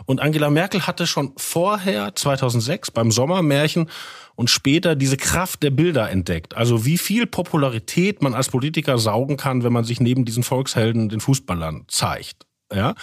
Und 0.06 0.20
Angela 0.20 0.50
Merkel 0.50 0.86
hatte 0.86 1.06
schon 1.06 1.32
vorher, 1.36 2.14
2006, 2.14 2.90
beim 2.90 3.10
Sommermärchen 3.10 3.88
und 4.36 4.50
später 4.50 4.96
diese 4.96 5.16
Kraft 5.16 5.62
der 5.62 5.70
Bilder 5.70 6.10
entdeckt. 6.10 6.56
Also 6.56 6.84
wie 6.84 6.98
viel 6.98 7.26
Popularität 7.26 8.22
man 8.22 8.34
als 8.34 8.48
Politiker 8.48 8.98
saugen 8.98 9.36
kann, 9.36 9.62
wenn 9.62 9.72
man 9.72 9.84
sich 9.84 10.00
neben 10.00 10.24
diesen 10.24 10.42
Volkshelden, 10.42 11.08
den 11.08 11.20
Fußballern, 11.20 11.84
zeigt. 11.88 12.46
Ja. 12.72 12.94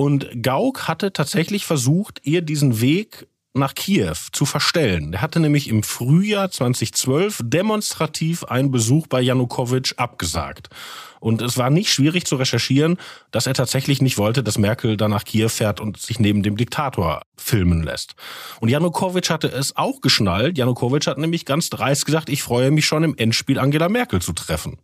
Und 0.00 0.42
Gauck 0.42 0.88
hatte 0.88 1.12
tatsächlich 1.12 1.66
versucht, 1.66 2.22
ihr 2.24 2.40
diesen 2.40 2.80
Weg 2.80 3.26
nach 3.52 3.74
Kiew 3.74 4.14
zu 4.32 4.46
verstellen. 4.46 5.12
Er 5.12 5.22
hatte 5.22 5.40
nämlich 5.40 5.68
im 5.68 5.82
Frühjahr 5.82 6.50
2012 6.50 7.40
demonstrativ 7.44 8.44
einen 8.44 8.70
Besuch 8.70 9.08
bei 9.08 9.20
Janukowitsch 9.20 9.94
abgesagt. 9.96 10.68
Und 11.18 11.42
es 11.42 11.58
war 11.58 11.68
nicht 11.68 11.92
schwierig 11.92 12.24
zu 12.24 12.36
recherchieren, 12.36 12.96
dass 13.30 13.46
er 13.46 13.54
tatsächlich 13.54 14.00
nicht 14.00 14.16
wollte, 14.16 14.42
dass 14.42 14.56
Merkel 14.56 14.96
dann 14.96 15.10
nach 15.10 15.24
Kiew 15.24 15.50
fährt 15.50 15.80
und 15.80 15.98
sich 15.98 16.18
neben 16.18 16.42
dem 16.42 16.56
Diktator 16.56 17.22
filmen 17.36 17.82
lässt. 17.82 18.14
Und 18.60 18.70
Janukowitsch 18.70 19.30
hatte 19.30 19.48
es 19.48 19.76
auch 19.76 20.00
geschnallt. 20.00 20.56
Janukowitsch 20.56 21.08
hat 21.08 21.18
nämlich 21.18 21.44
ganz 21.44 21.68
dreist 21.68 22.06
gesagt, 22.06 22.30
ich 22.30 22.42
freue 22.42 22.70
mich 22.70 22.86
schon 22.86 23.04
im 23.04 23.16
Endspiel 23.16 23.58
Angela 23.58 23.88
Merkel 23.88 24.22
zu 24.22 24.32
treffen. 24.32 24.78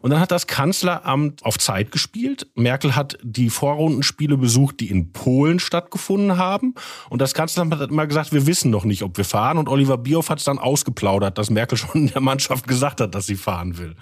Und 0.00 0.10
dann 0.10 0.20
hat 0.20 0.30
das 0.30 0.46
Kanzleramt 0.46 1.44
auf 1.44 1.58
Zeit 1.58 1.90
gespielt. 1.90 2.46
Merkel 2.54 2.94
hat 2.94 3.18
die 3.22 3.50
Vorrundenspiele 3.50 4.36
besucht, 4.36 4.80
die 4.80 4.90
in 4.90 5.12
Polen 5.12 5.58
stattgefunden 5.58 6.38
haben. 6.38 6.74
Und 7.10 7.20
das 7.20 7.34
Kanzleramt 7.34 7.74
hat 7.74 7.87
immer 7.90 8.06
gesagt, 8.06 8.32
wir 8.32 8.46
wissen 8.46 8.70
noch 8.70 8.84
nicht, 8.84 9.02
ob 9.02 9.16
wir 9.16 9.24
fahren. 9.24 9.58
Und 9.58 9.68
Oliver 9.68 9.98
Bierhoff 9.98 10.30
hat 10.30 10.38
es 10.38 10.44
dann 10.44 10.58
ausgeplaudert, 10.58 11.38
dass 11.38 11.50
Merkel 11.50 11.78
schon 11.78 12.02
in 12.02 12.06
der 12.08 12.20
Mannschaft 12.20 12.66
gesagt 12.66 13.00
hat, 13.00 13.14
dass 13.14 13.26
sie 13.26 13.36
fahren 13.36 13.78
will. 13.78 13.94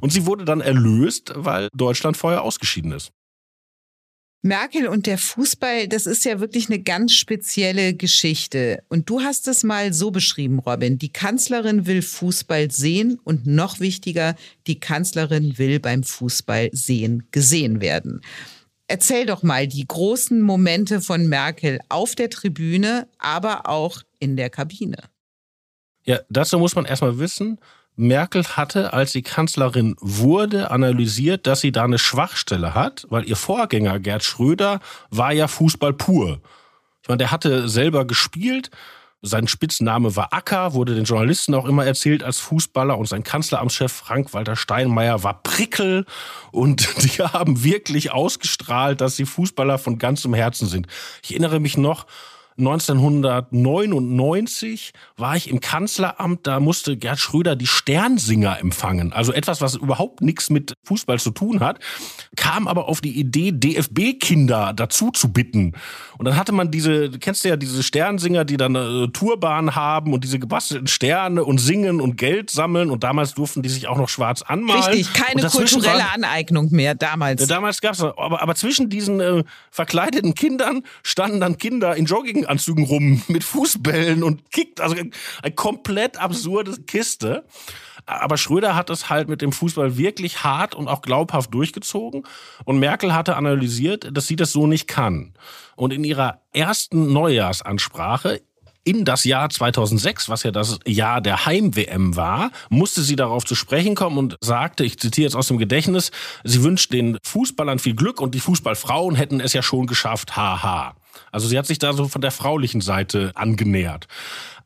Und 0.00 0.12
sie 0.12 0.26
wurde 0.26 0.44
dann 0.44 0.60
erlöst, 0.60 1.32
weil 1.36 1.68
Deutschland 1.74 2.16
vorher 2.16 2.42
ausgeschieden 2.42 2.92
ist. 2.92 3.12
Merkel 4.44 4.88
und 4.88 5.06
der 5.06 5.18
Fußball, 5.18 5.86
das 5.86 6.06
ist 6.06 6.24
ja 6.24 6.40
wirklich 6.40 6.68
eine 6.68 6.80
ganz 6.80 7.12
spezielle 7.12 7.94
Geschichte. 7.94 8.82
Und 8.88 9.08
du 9.08 9.20
hast 9.20 9.46
es 9.46 9.62
mal 9.62 9.92
so 9.92 10.10
beschrieben, 10.10 10.58
Robin. 10.58 10.98
Die 10.98 11.12
Kanzlerin 11.12 11.86
will 11.86 12.02
Fußball 12.02 12.68
sehen 12.72 13.20
und 13.22 13.46
noch 13.46 13.78
wichtiger, 13.78 14.34
die 14.66 14.80
Kanzlerin 14.80 15.58
will 15.58 15.78
beim 15.78 16.02
Fußball 16.02 16.70
sehen 16.72 17.28
gesehen 17.30 17.80
werden. 17.80 18.20
Erzähl 18.88 19.26
doch 19.26 19.42
mal 19.42 19.66
die 19.66 19.86
großen 19.86 20.40
Momente 20.42 21.00
von 21.00 21.26
Merkel 21.26 21.80
auf 21.88 22.14
der 22.14 22.30
Tribüne, 22.30 23.08
aber 23.18 23.68
auch 23.68 24.02
in 24.18 24.36
der 24.36 24.50
Kabine. 24.50 24.98
Ja, 26.04 26.20
dazu 26.28 26.58
muss 26.58 26.74
man 26.74 26.84
erstmal 26.84 27.18
wissen, 27.18 27.58
Merkel 27.94 28.44
hatte, 28.44 28.92
als 28.92 29.12
sie 29.12 29.22
Kanzlerin 29.22 29.96
wurde, 30.00 30.70
analysiert, 30.70 31.46
dass 31.46 31.60
sie 31.60 31.72
da 31.72 31.84
eine 31.84 31.98
Schwachstelle 31.98 32.74
hat, 32.74 33.06
weil 33.10 33.28
ihr 33.28 33.36
Vorgänger 33.36 34.00
Gerd 34.00 34.24
Schröder 34.24 34.80
war 35.10 35.32
ja 35.32 35.46
Fußball 35.46 35.92
pur. 35.92 36.40
Ich 37.02 37.08
meine, 37.08 37.18
der 37.18 37.30
hatte 37.30 37.68
selber 37.68 38.06
gespielt. 38.06 38.70
Sein 39.24 39.46
Spitzname 39.46 40.16
war 40.16 40.32
Acker, 40.32 40.74
wurde 40.74 40.96
den 40.96 41.04
Journalisten 41.04 41.54
auch 41.54 41.66
immer 41.66 41.86
erzählt 41.86 42.24
als 42.24 42.40
Fußballer 42.40 42.98
und 42.98 43.06
sein 43.06 43.22
Kanzleramtschef 43.22 43.92
Frank-Walter 43.92 44.56
Steinmeier 44.56 45.22
war 45.22 45.44
Prickel 45.44 46.06
und 46.50 46.88
die 47.04 47.22
haben 47.22 47.62
wirklich 47.62 48.10
ausgestrahlt, 48.10 49.00
dass 49.00 49.14
sie 49.14 49.24
Fußballer 49.24 49.78
von 49.78 49.98
ganzem 49.98 50.34
Herzen 50.34 50.66
sind. 50.66 50.88
Ich 51.22 51.30
erinnere 51.30 51.60
mich 51.60 51.76
noch, 51.76 52.06
1999 52.58 54.92
war 55.16 55.36
ich 55.36 55.50
im 55.50 55.60
Kanzleramt, 55.60 56.46
da 56.46 56.60
musste 56.60 56.96
Gerd 56.96 57.18
Schröder 57.18 57.56
die 57.56 57.66
Sternsinger 57.66 58.60
empfangen. 58.60 59.12
Also 59.12 59.32
etwas, 59.32 59.60
was 59.60 59.74
überhaupt 59.74 60.20
nichts 60.20 60.50
mit 60.50 60.74
Fußball 60.84 61.18
zu 61.18 61.30
tun 61.30 61.60
hat, 61.60 61.80
kam 62.36 62.68
aber 62.68 62.88
auf 62.88 63.00
die 63.00 63.18
Idee, 63.18 63.52
DFB-Kinder 63.52 64.72
dazu 64.74 65.10
zu 65.10 65.32
bitten. 65.32 65.72
Und 66.18 66.26
dann 66.26 66.36
hatte 66.36 66.52
man 66.52 66.70
diese, 66.70 67.10
kennst 67.10 67.44
du 67.44 67.48
ja 67.48 67.56
diese 67.56 67.82
Sternsinger, 67.82 68.44
die 68.44 68.56
dann 68.56 68.74
äh, 68.74 69.08
Tourbahn 69.08 69.74
haben 69.74 70.12
und 70.12 70.22
diese 70.22 70.38
gebastelten 70.38 70.86
Sterne 70.86 71.44
und 71.44 71.58
singen 71.58 72.00
und 72.00 72.16
Geld 72.16 72.50
sammeln. 72.50 72.90
Und 72.90 73.02
damals 73.02 73.34
durften 73.34 73.62
die 73.62 73.68
sich 73.68 73.88
auch 73.88 73.98
noch 73.98 74.08
schwarz 74.08 74.42
anmalen. 74.42 74.84
Richtig, 74.84 75.12
keine 75.12 75.48
kulturelle 75.48 76.10
Aneignung 76.12 76.70
mehr 76.70 76.94
damals. 76.94 77.46
Damals 77.46 77.80
gab's 77.80 78.00
aber, 78.00 78.40
aber 78.40 78.54
zwischen 78.54 78.88
diesen 78.88 79.20
äh, 79.20 79.44
verkleideten 79.70 80.34
Kindern 80.34 80.82
standen 81.02 81.40
dann 81.40 81.58
Kinder 81.58 81.96
in 81.96 82.04
Jogging 82.04 82.41
Jogginganzügen 82.42 82.84
rum 82.84 83.22
mit 83.28 83.44
Fußbällen 83.44 84.22
und 84.22 84.50
kickt. 84.50 84.80
Also 84.80 84.96
eine 85.42 85.54
komplett 85.54 86.18
absurde 86.18 86.80
Kiste. 86.82 87.44
Aber 88.04 88.36
Schröder 88.36 88.74
hat 88.74 88.90
es 88.90 89.10
halt 89.10 89.28
mit 89.28 89.42
dem 89.42 89.52
Fußball 89.52 89.96
wirklich 89.96 90.42
hart 90.42 90.74
und 90.74 90.88
auch 90.88 91.02
glaubhaft 91.02 91.54
durchgezogen. 91.54 92.24
Und 92.64 92.80
Merkel 92.80 93.14
hatte 93.14 93.36
analysiert, 93.36 94.08
dass 94.12 94.26
sie 94.26 94.36
das 94.36 94.52
so 94.52 94.66
nicht 94.66 94.88
kann. 94.88 95.34
Und 95.76 95.92
in 95.92 96.02
ihrer 96.02 96.40
ersten 96.52 97.12
Neujahrsansprache 97.12 98.40
in 98.84 99.04
das 99.04 99.22
Jahr 99.22 99.48
2006, 99.48 100.28
was 100.28 100.42
ja 100.42 100.50
das 100.50 100.80
Jahr 100.84 101.20
der 101.20 101.46
Heim-WM 101.46 102.16
war, 102.16 102.50
musste 102.68 103.02
sie 103.02 103.14
darauf 103.14 103.44
zu 103.44 103.54
sprechen 103.54 103.94
kommen 103.94 104.18
und 104.18 104.36
sagte, 104.40 104.84
ich 104.84 104.98
zitiere 104.98 105.26
jetzt 105.26 105.36
aus 105.36 105.46
dem 105.46 105.58
Gedächtnis, 105.58 106.10
sie 106.42 106.64
wünscht 106.64 106.92
den 106.92 107.16
Fußballern 107.22 107.78
viel 107.78 107.94
Glück 107.94 108.20
und 108.20 108.34
die 108.34 108.40
Fußballfrauen 108.40 109.14
hätten 109.14 109.38
es 109.38 109.52
ja 109.52 109.62
schon 109.62 109.86
geschafft, 109.86 110.34
haha. 110.34 110.96
Also 111.30 111.48
sie 111.48 111.58
hat 111.58 111.66
sich 111.66 111.78
da 111.78 111.92
so 111.92 112.08
von 112.08 112.20
der 112.20 112.30
fraulichen 112.30 112.80
Seite 112.80 113.32
angenähert. 113.34 114.08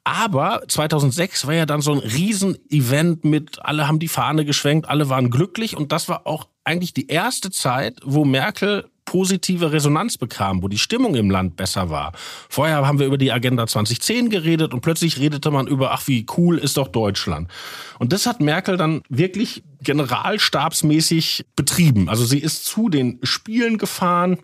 Aber 0.04 0.62
2006 0.68 1.48
war 1.48 1.54
ja 1.54 1.66
dann 1.66 1.80
so 1.80 1.92
ein 1.92 1.98
Riesenevent 1.98 3.24
mit, 3.24 3.58
alle 3.64 3.88
haben 3.88 3.98
die 3.98 4.06
Fahne 4.06 4.44
geschwenkt, 4.44 4.88
alle 4.88 5.08
waren 5.08 5.30
glücklich 5.30 5.76
und 5.76 5.90
das 5.90 6.08
war 6.08 6.28
auch 6.28 6.46
eigentlich 6.62 6.94
die 6.94 7.08
erste 7.08 7.50
Zeit, 7.50 7.98
wo 8.04 8.24
Merkel 8.24 8.88
positive 9.06 9.72
Resonanz 9.72 10.18
bekam, 10.18 10.62
wo 10.62 10.68
die 10.68 10.78
Stimmung 10.78 11.14
im 11.14 11.30
Land 11.30 11.56
besser 11.56 11.90
war. 11.90 12.12
Vorher 12.48 12.86
haben 12.86 12.98
wir 12.98 13.06
über 13.06 13.18
die 13.18 13.32
Agenda 13.32 13.66
2010 13.66 14.28
geredet 14.30 14.74
und 14.74 14.80
plötzlich 14.80 15.18
redete 15.18 15.50
man 15.50 15.66
über, 15.66 15.92
ach, 15.92 16.06
wie 16.06 16.26
cool 16.36 16.58
ist 16.58 16.76
doch 16.76 16.88
Deutschland. 16.88 17.50
Und 17.98 18.12
das 18.12 18.26
hat 18.26 18.40
Merkel 18.40 18.76
dann 18.76 19.02
wirklich 19.08 19.64
generalstabsmäßig 19.80 21.46
betrieben. 21.56 22.08
Also 22.08 22.24
sie 22.24 22.38
ist 22.38 22.66
zu 22.66 22.88
den 22.88 23.18
Spielen 23.22 23.78
gefahren, 23.78 24.38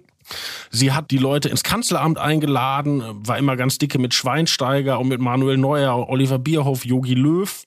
Sie 0.71 0.93
hat 0.93 1.11
die 1.11 1.19
Leute 1.19 1.49
ins 1.49 1.63
Kanzleramt 1.63 2.19
eingeladen, 2.19 3.03
war 3.27 3.39
immer 3.39 3.57
ganz 3.57 3.79
dicke 3.79 3.99
mit 3.99 4.15
Schweinsteiger 4.15 4.99
und 4.99 5.09
mit 5.09 5.21
Manuel 5.21 5.57
Neuer, 5.57 6.09
Oliver 6.09 6.39
Bierhoff, 6.39 6.85
Yogi 6.85 7.15
Löw. 7.15 7.65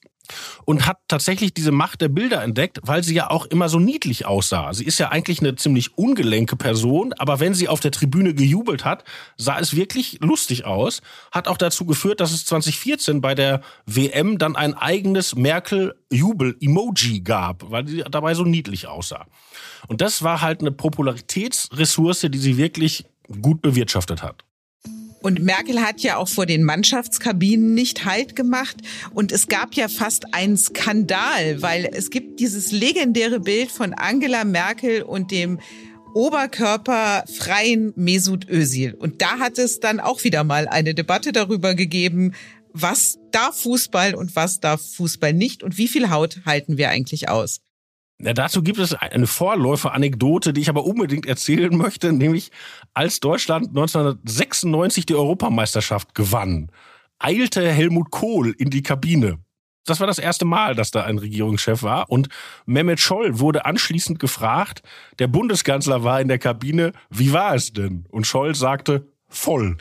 Und 0.65 0.86
hat 0.86 0.98
tatsächlich 1.08 1.53
diese 1.53 1.72
Macht 1.72 2.01
der 2.01 2.10
Bilder 2.10 2.44
entdeckt, 2.44 2.79
weil 2.84 3.03
sie 3.03 3.13
ja 3.13 3.29
auch 3.29 3.46
immer 3.46 3.70
so 3.70 3.79
niedlich 3.79 4.25
aussah. 4.25 4.74
Sie 4.74 4.86
ist 4.86 5.00
ja 5.00 5.10
eigentlich 5.10 5.39
eine 5.39 5.55
ziemlich 5.55 5.98
ungelenke 5.98 6.55
Person, 6.55 7.13
aber 7.17 7.39
wenn 7.39 7.53
sie 7.53 7.67
auf 7.67 7.79
der 7.79 7.91
Tribüne 7.91 8.34
gejubelt 8.34 8.86
hat, 8.86 9.03
sah 9.38 9.60
es 9.60 9.75
wirklich 9.75 10.20
lustig 10.22 10.65
aus. 10.65 11.01
Hat 11.32 11.48
auch 11.48 11.58
dazu 11.58 11.86
geführt, 11.86 12.20
dass 12.20 12.32
es 12.32 12.46
2014 12.46 13.22
bei 13.22 13.36
der 13.36 13.62
WM 13.86 14.38
dann 14.38 14.55
ein 14.55 14.74
eigenes 14.74 15.36
Merkel-Jubel-Emoji 15.36 17.22
gab, 17.22 17.70
weil 17.70 17.88
sie 17.88 18.03
dabei 18.10 18.34
so 18.34 18.44
niedlich 18.44 18.88
aussah. 18.88 19.25
Und 19.88 20.01
das 20.01 20.24
war 20.24 20.41
halt 20.41 20.62
eine 20.62 20.72
Popularitätsressource, 20.72 22.27
die 22.29 22.38
sie 22.38 22.58
wirklich 22.58 23.05
gut 23.41 23.62
bewirtschaftet 23.62 24.24
hat. 24.24 24.44
Und 25.25 25.41
Merkel 25.41 25.82
hat 25.82 26.01
ja 26.01 26.17
auch 26.17 26.27
vor 26.27 26.46
den 26.46 26.63
Mannschaftskabinen 26.63 27.74
nicht 27.74 28.05
Halt 28.05 28.36
gemacht. 28.36 28.77
Und 29.12 29.32
es 29.32 29.48
gab 29.48 29.74
ja 29.74 29.88
fast 29.88 30.36
einen 30.36 30.55
Skandal, 30.55 31.63
weil 31.63 31.89
es 31.91 32.12
gibt 32.12 32.39
dieses 32.39 32.72
legendäre 32.72 33.39
Bild 33.39 33.72
von 33.72 33.96
Angela 33.96 34.44
Merkel 34.44 35.01
und 35.01 35.32
dem 35.32 35.60
oberkörperfreien 36.13 37.94
Mesut 37.96 38.48
Özil. 38.48 38.94
Und 38.94 39.24
da 39.24 39.39
hat 39.39 39.58
es 39.58 39.79
dann 39.79 40.00
auch 40.00 40.24
wieder 40.24 40.44
mal 40.44 40.67
eine 40.67 40.94
Debatte 40.94 41.32
darüber 41.32 41.74
gegeben, 41.74 42.36
was 42.72 43.17
darf 43.32 43.60
Fußball 43.62 44.13
und 44.13 44.36
was 44.36 44.60
darf 44.60 44.79
Fußball 44.94 45.34
nicht 45.34 45.63
und 45.63 45.79
wie 45.79 45.88
viel 45.88 46.12
Haut 46.12 46.41
halten 46.46 46.77
wir 46.77 46.89
eigentlich 46.89 47.29
aus. 47.29 47.62
Ja, 48.22 48.34
dazu 48.34 48.63
gibt 48.63 48.79
es 48.79 48.93
eine 48.93 49.27
Vorläufer-Anekdote, 49.27 50.53
die 50.53 50.62
ich 50.62 50.69
aber 50.69 50.86
unbedingt 50.86 51.25
erzählen 51.25 51.75
möchte, 51.75 52.13
nämlich 52.13 52.50
als 52.93 53.19
Deutschland 53.19 53.69
1996 53.69 55.05
die 55.05 55.15
Europameisterschaft 55.15 56.15
gewann, 56.15 56.72
eilte 57.19 57.69
Helmut 57.69 58.12
Kohl 58.12 58.55
in 58.57 58.69
die 58.69 58.84
Kabine. 58.84 59.39
Das 59.86 60.00
war 60.00 60.07
das 60.07 60.17
erste 60.17 60.45
Mal, 60.45 60.75
dass 60.75 60.91
da 60.91 61.03
ein 61.03 61.19
Regierungschef 61.19 61.84
war. 61.84 62.10
Und 62.10 62.29
Mehmet 62.65 63.00
Scholl 63.00 63.39
wurde 63.39 63.65
anschließend 63.65 64.17
gefragt, 64.19 64.81
der 65.19 65.27
Bundeskanzler 65.27 66.03
war 66.03 66.22
in 66.22 66.27
der 66.27 66.39
Kabine, 66.39 66.93
wie 67.10 67.34
war 67.34 67.53
es 67.53 67.72
denn? 67.74 68.05
Und 68.10 68.25
Scholl 68.25 68.55
sagte, 68.55 69.07
voll. 69.27 69.77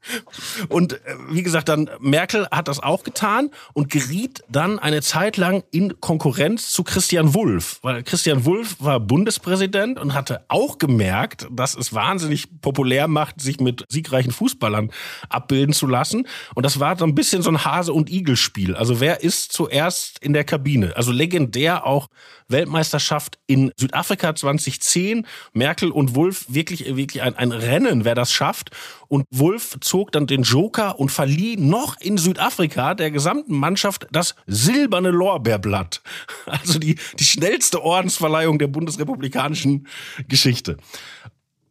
Und 0.68 0.94
äh, 0.94 0.98
wie 1.30 1.42
gesagt, 1.42 1.68
dann 1.68 1.90
Merkel 2.00 2.46
hat 2.50 2.68
das 2.68 2.80
auch 2.80 3.02
getan 3.02 3.50
und 3.72 3.90
geriet 3.90 4.42
dann 4.48 4.78
eine 4.78 5.02
Zeit 5.02 5.36
lang 5.36 5.64
in 5.70 6.00
Konkurrenz 6.00 6.70
zu 6.70 6.84
Christian 6.84 7.34
Wulff, 7.34 7.78
weil 7.82 8.02
Christian 8.02 8.44
Wulff 8.44 8.76
war 8.78 9.00
Bundespräsident 9.00 9.98
und 9.98 10.14
hatte 10.14 10.44
auch 10.48 10.78
gemerkt, 10.78 11.46
dass 11.50 11.74
es 11.74 11.92
wahnsinnig 11.92 12.60
populär 12.60 13.08
macht, 13.08 13.40
sich 13.40 13.60
mit 13.60 13.84
siegreichen 13.88 14.32
Fußballern 14.32 14.90
abbilden 15.28 15.74
zu 15.74 15.86
lassen. 15.86 16.26
Und 16.54 16.64
das 16.64 16.80
war 16.80 16.96
so 16.96 17.04
ein 17.04 17.14
bisschen 17.14 17.42
so 17.42 17.50
ein 17.50 17.64
Hase- 17.64 17.92
und 17.92 18.10
Igel-Spiel. 18.10 18.74
Also 18.74 19.00
wer 19.00 19.22
ist 19.22 19.52
zuerst 19.52 20.18
in 20.20 20.32
der 20.32 20.44
Kabine? 20.44 20.96
Also 20.96 21.12
legendär 21.12 21.86
auch 21.86 22.08
Weltmeisterschaft 22.48 23.38
in 23.46 23.72
Südafrika 23.76 24.34
2010. 24.34 25.26
Merkel 25.52 25.90
und 25.90 26.14
Wulff 26.14 26.46
wirklich, 26.48 26.96
wirklich 26.96 27.22
ein, 27.22 27.36
ein 27.36 27.52
Rennen, 27.52 28.04
wer 28.04 28.14
das 28.14 28.32
schafft. 28.32 28.70
Und 29.08 29.24
Wulff 29.30 29.78
zog 29.80 30.12
dann 30.12 30.26
den 30.26 30.42
Joker 30.42 30.98
und 30.98 31.10
verlieh 31.10 31.56
noch 31.56 32.00
in 32.00 32.18
Südafrika 32.18 32.94
der 32.94 33.10
gesamten 33.10 33.54
Mannschaft 33.54 34.06
das 34.10 34.34
silberne 34.46 35.10
Lorbeerblatt. 35.10 36.02
Also 36.46 36.78
die, 36.78 36.96
die 37.18 37.24
schnellste 37.24 37.82
Ordensverleihung 37.82 38.58
der 38.58 38.68
bundesrepublikanischen 38.68 39.86
Geschichte. 40.28 40.76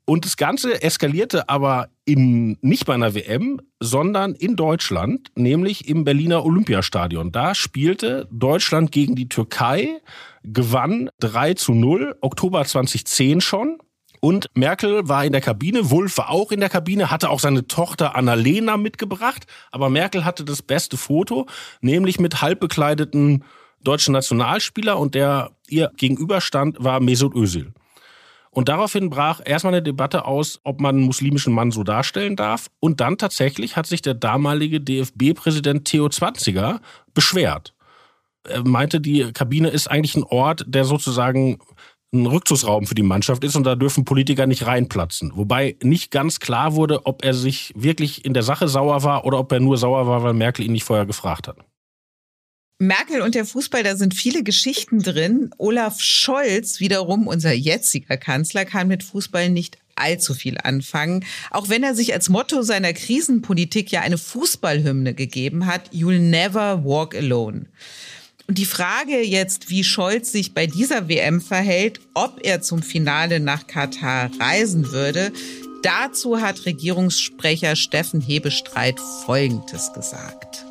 Und 0.05 0.25
das 0.25 0.37
Ganze 0.37 0.83
eskalierte 0.83 1.49
aber 1.49 1.89
in, 2.05 2.57
nicht 2.61 2.85
bei 2.85 2.93
einer 2.93 3.15
WM, 3.15 3.59
sondern 3.79 4.35
in 4.35 4.55
Deutschland, 4.55 5.31
nämlich 5.35 5.87
im 5.89 6.03
Berliner 6.03 6.45
Olympiastadion. 6.45 7.31
Da 7.31 7.55
spielte 7.55 8.27
Deutschland 8.31 8.91
gegen 8.91 9.15
die 9.15 9.27
Türkei, 9.29 9.99
gewann 10.43 11.09
3 11.19 11.55
zu 11.55 11.73
0, 11.73 12.15
Oktober 12.21 12.63
2010 12.63 13.41
schon. 13.41 13.79
Und 14.19 14.49
Merkel 14.53 15.07
war 15.07 15.25
in 15.25 15.31
der 15.31 15.41
Kabine, 15.41 15.89
Wulff 15.91 16.17
war 16.17 16.29
auch 16.29 16.51
in 16.51 16.59
der 16.59 16.69
Kabine, 16.69 17.11
hatte 17.11 17.29
auch 17.29 17.39
seine 17.39 17.67
Tochter 17.67 18.15
Annalena 18.15 18.77
mitgebracht. 18.77 19.45
Aber 19.71 19.89
Merkel 19.89 20.25
hatte 20.25 20.45
das 20.45 20.61
beste 20.61 20.97
Foto, 20.97 21.45
nämlich 21.81 22.19
mit 22.19 22.41
halbbekleideten 22.41 23.43
deutschen 23.83 24.13
Nationalspieler 24.13 24.97
und 24.97 25.15
der 25.15 25.51
ihr 25.67 25.91
gegenüberstand 25.95 26.83
war 26.83 26.99
Mesut 26.99 27.35
Özil. 27.35 27.73
Und 28.55 28.69
daraufhin 28.69 29.09
brach 29.09 29.41
erstmal 29.43 29.73
eine 29.73 29.83
Debatte 29.83 30.23
aus, 30.23 30.61
ob 30.63 30.79
man 30.79 30.95
einen 30.95 31.05
muslimischen 31.05 31.53
Mann 31.53 31.71
so 31.71 31.83
darstellen 31.83 32.37
darf. 32.37 32.67
Und 32.79 33.01
dann 33.01 33.17
tatsächlich 33.17 33.75
hat 33.75 33.85
sich 33.85 34.01
der 34.01 34.13
damalige 34.13 34.79
DFB-Präsident 34.79 35.83
Theo 35.83 36.07
Zwanziger 36.07 36.79
beschwert. 37.13 37.73
Er 38.45 38.65
meinte, 38.65 39.01
die 39.01 39.33
Kabine 39.33 39.67
ist 39.67 39.91
eigentlich 39.91 40.15
ein 40.15 40.23
Ort, 40.23 40.63
der 40.67 40.85
sozusagen 40.85 41.59
ein 42.13 42.25
Rückzugsraum 42.25 42.87
für 42.87 42.95
die 42.95 43.03
Mannschaft 43.03 43.43
ist 43.43 43.55
und 43.55 43.63
da 43.65 43.75
dürfen 43.75 44.05
Politiker 44.05 44.47
nicht 44.47 44.65
reinplatzen. 44.65 45.31
Wobei 45.35 45.75
nicht 45.83 46.11
ganz 46.11 46.39
klar 46.39 46.75
wurde, 46.75 47.05
ob 47.05 47.25
er 47.25 47.33
sich 47.33 47.73
wirklich 47.75 48.23
in 48.25 48.33
der 48.33 48.43
Sache 48.43 48.67
sauer 48.67 49.03
war 49.03 49.25
oder 49.25 49.39
ob 49.39 49.51
er 49.51 49.59
nur 49.59 49.77
sauer 49.77 50.07
war, 50.07 50.23
weil 50.23 50.33
Merkel 50.33 50.65
ihn 50.65 50.71
nicht 50.71 50.85
vorher 50.85 51.05
gefragt 51.05 51.47
hat. 51.47 51.57
Merkel 52.77 53.21
und 53.21 53.35
der 53.35 53.45
Fußball, 53.45 53.83
da 53.83 53.95
sind 53.95 54.13
viele 54.13 54.43
Geschichten 54.43 55.01
drin. 55.01 55.49
Olaf 55.57 56.01
Scholz, 56.01 56.81
wiederum 56.81 57.27
unser 57.27 57.53
jetziger 57.53 58.17
Kanzler, 58.17 58.65
kann 58.65 58.89
mit 58.89 59.01
Fußball 59.01 59.49
nicht 59.49 59.77
allzu 59.95 60.33
viel 60.33 60.57
anfangen, 60.61 61.23
auch 61.51 61.69
wenn 61.69 61.83
er 61.83 61.95
sich 61.95 62.13
als 62.13 62.27
Motto 62.27 62.63
seiner 62.63 62.91
Krisenpolitik 62.91 63.91
ja 63.93 64.01
eine 64.01 64.17
Fußballhymne 64.17 65.13
gegeben 65.13 65.65
hat, 65.65 65.89
You'll 65.93 66.19
never 66.19 66.83
walk 66.83 67.15
alone. 67.15 67.67
Und 68.47 68.59
die 68.59 68.65
Frage 68.65 69.21
jetzt, 69.21 69.69
wie 69.69 69.83
Scholz 69.83 70.31
sich 70.31 70.53
bei 70.53 70.67
dieser 70.67 71.09
WM 71.09 71.41
verhält, 71.41 71.99
ob 72.13 72.39
er 72.43 72.61
zum 72.61 72.83
Finale 72.83 73.39
nach 73.39 73.65
Katar 73.65 74.29
reisen 74.39 74.91
würde, 74.91 75.31
dazu 75.81 76.39
hat 76.39 76.65
Regierungssprecher 76.65 77.75
Steffen 77.75 78.21
Hebestreit 78.21 78.99
Folgendes 79.25 79.93
gesagt. 79.93 80.63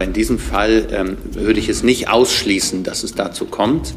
In 0.00 0.12
diesem 0.12 0.38
Fall 0.38 0.88
ähm, 0.90 1.16
würde 1.32 1.60
ich 1.60 1.68
es 1.68 1.82
nicht 1.82 2.08
ausschließen, 2.08 2.82
dass 2.82 3.04
es 3.04 3.14
dazu 3.14 3.44
kommt. 3.44 3.94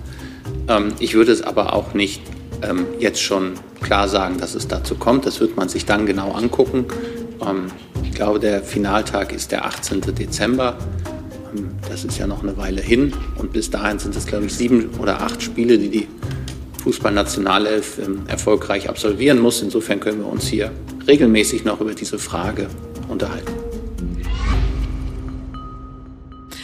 Ähm, 0.68 0.94
ich 1.00 1.16
würde 1.16 1.32
es 1.32 1.42
aber 1.42 1.74
auch 1.74 1.96
nicht 1.96 2.22
ähm, 2.62 2.86
jetzt 3.00 3.22
schon 3.22 3.54
klar 3.82 4.08
sagen, 4.08 4.38
dass 4.38 4.54
es 4.54 4.68
dazu 4.68 4.96
kommt. 4.96 5.26
Das 5.26 5.40
wird 5.40 5.58
man 5.58 5.70
sich 5.70 5.86
dann 5.86 6.06
genau 6.06 6.32
angucken. 6.34 6.86
Ähm, 7.42 7.72
ich 8.04 8.12
glaube, 8.12 8.40
der 8.40 8.62
Finaltag 8.62 9.34
ist 9.34 9.52
der 9.52 9.66
18. 9.66 10.02
Dezember. 10.02 10.78
Das 11.88 12.04
ist 12.04 12.18
ja 12.18 12.28
noch 12.28 12.44
eine 12.44 12.58
Weile 12.58 12.82
hin. 12.82 13.14
Und 13.38 13.54
bis 13.54 13.70
dahin 13.70 14.00
sind 14.00 14.16
es, 14.16 14.26
glaube 14.26 14.46
ich, 14.46 14.54
sieben 14.54 14.90
oder 15.00 15.22
acht 15.22 15.42
Spiele, 15.42 15.78
die 15.78 15.90
die 15.90 16.08
Fußballnationalelf 16.84 18.00
ähm, 18.00 18.24
erfolgreich 18.28 18.90
absolvieren 18.90 19.40
muss. 19.40 19.62
Insofern 19.62 20.00
können 20.00 20.20
wir 20.20 20.28
uns 20.28 20.48
hier 20.48 20.72
regelmäßig 21.08 21.64
noch 21.64 21.80
über 21.80 21.94
diese 21.94 22.20
Frage 22.20 22.68
unterhalten. 23.08 23.54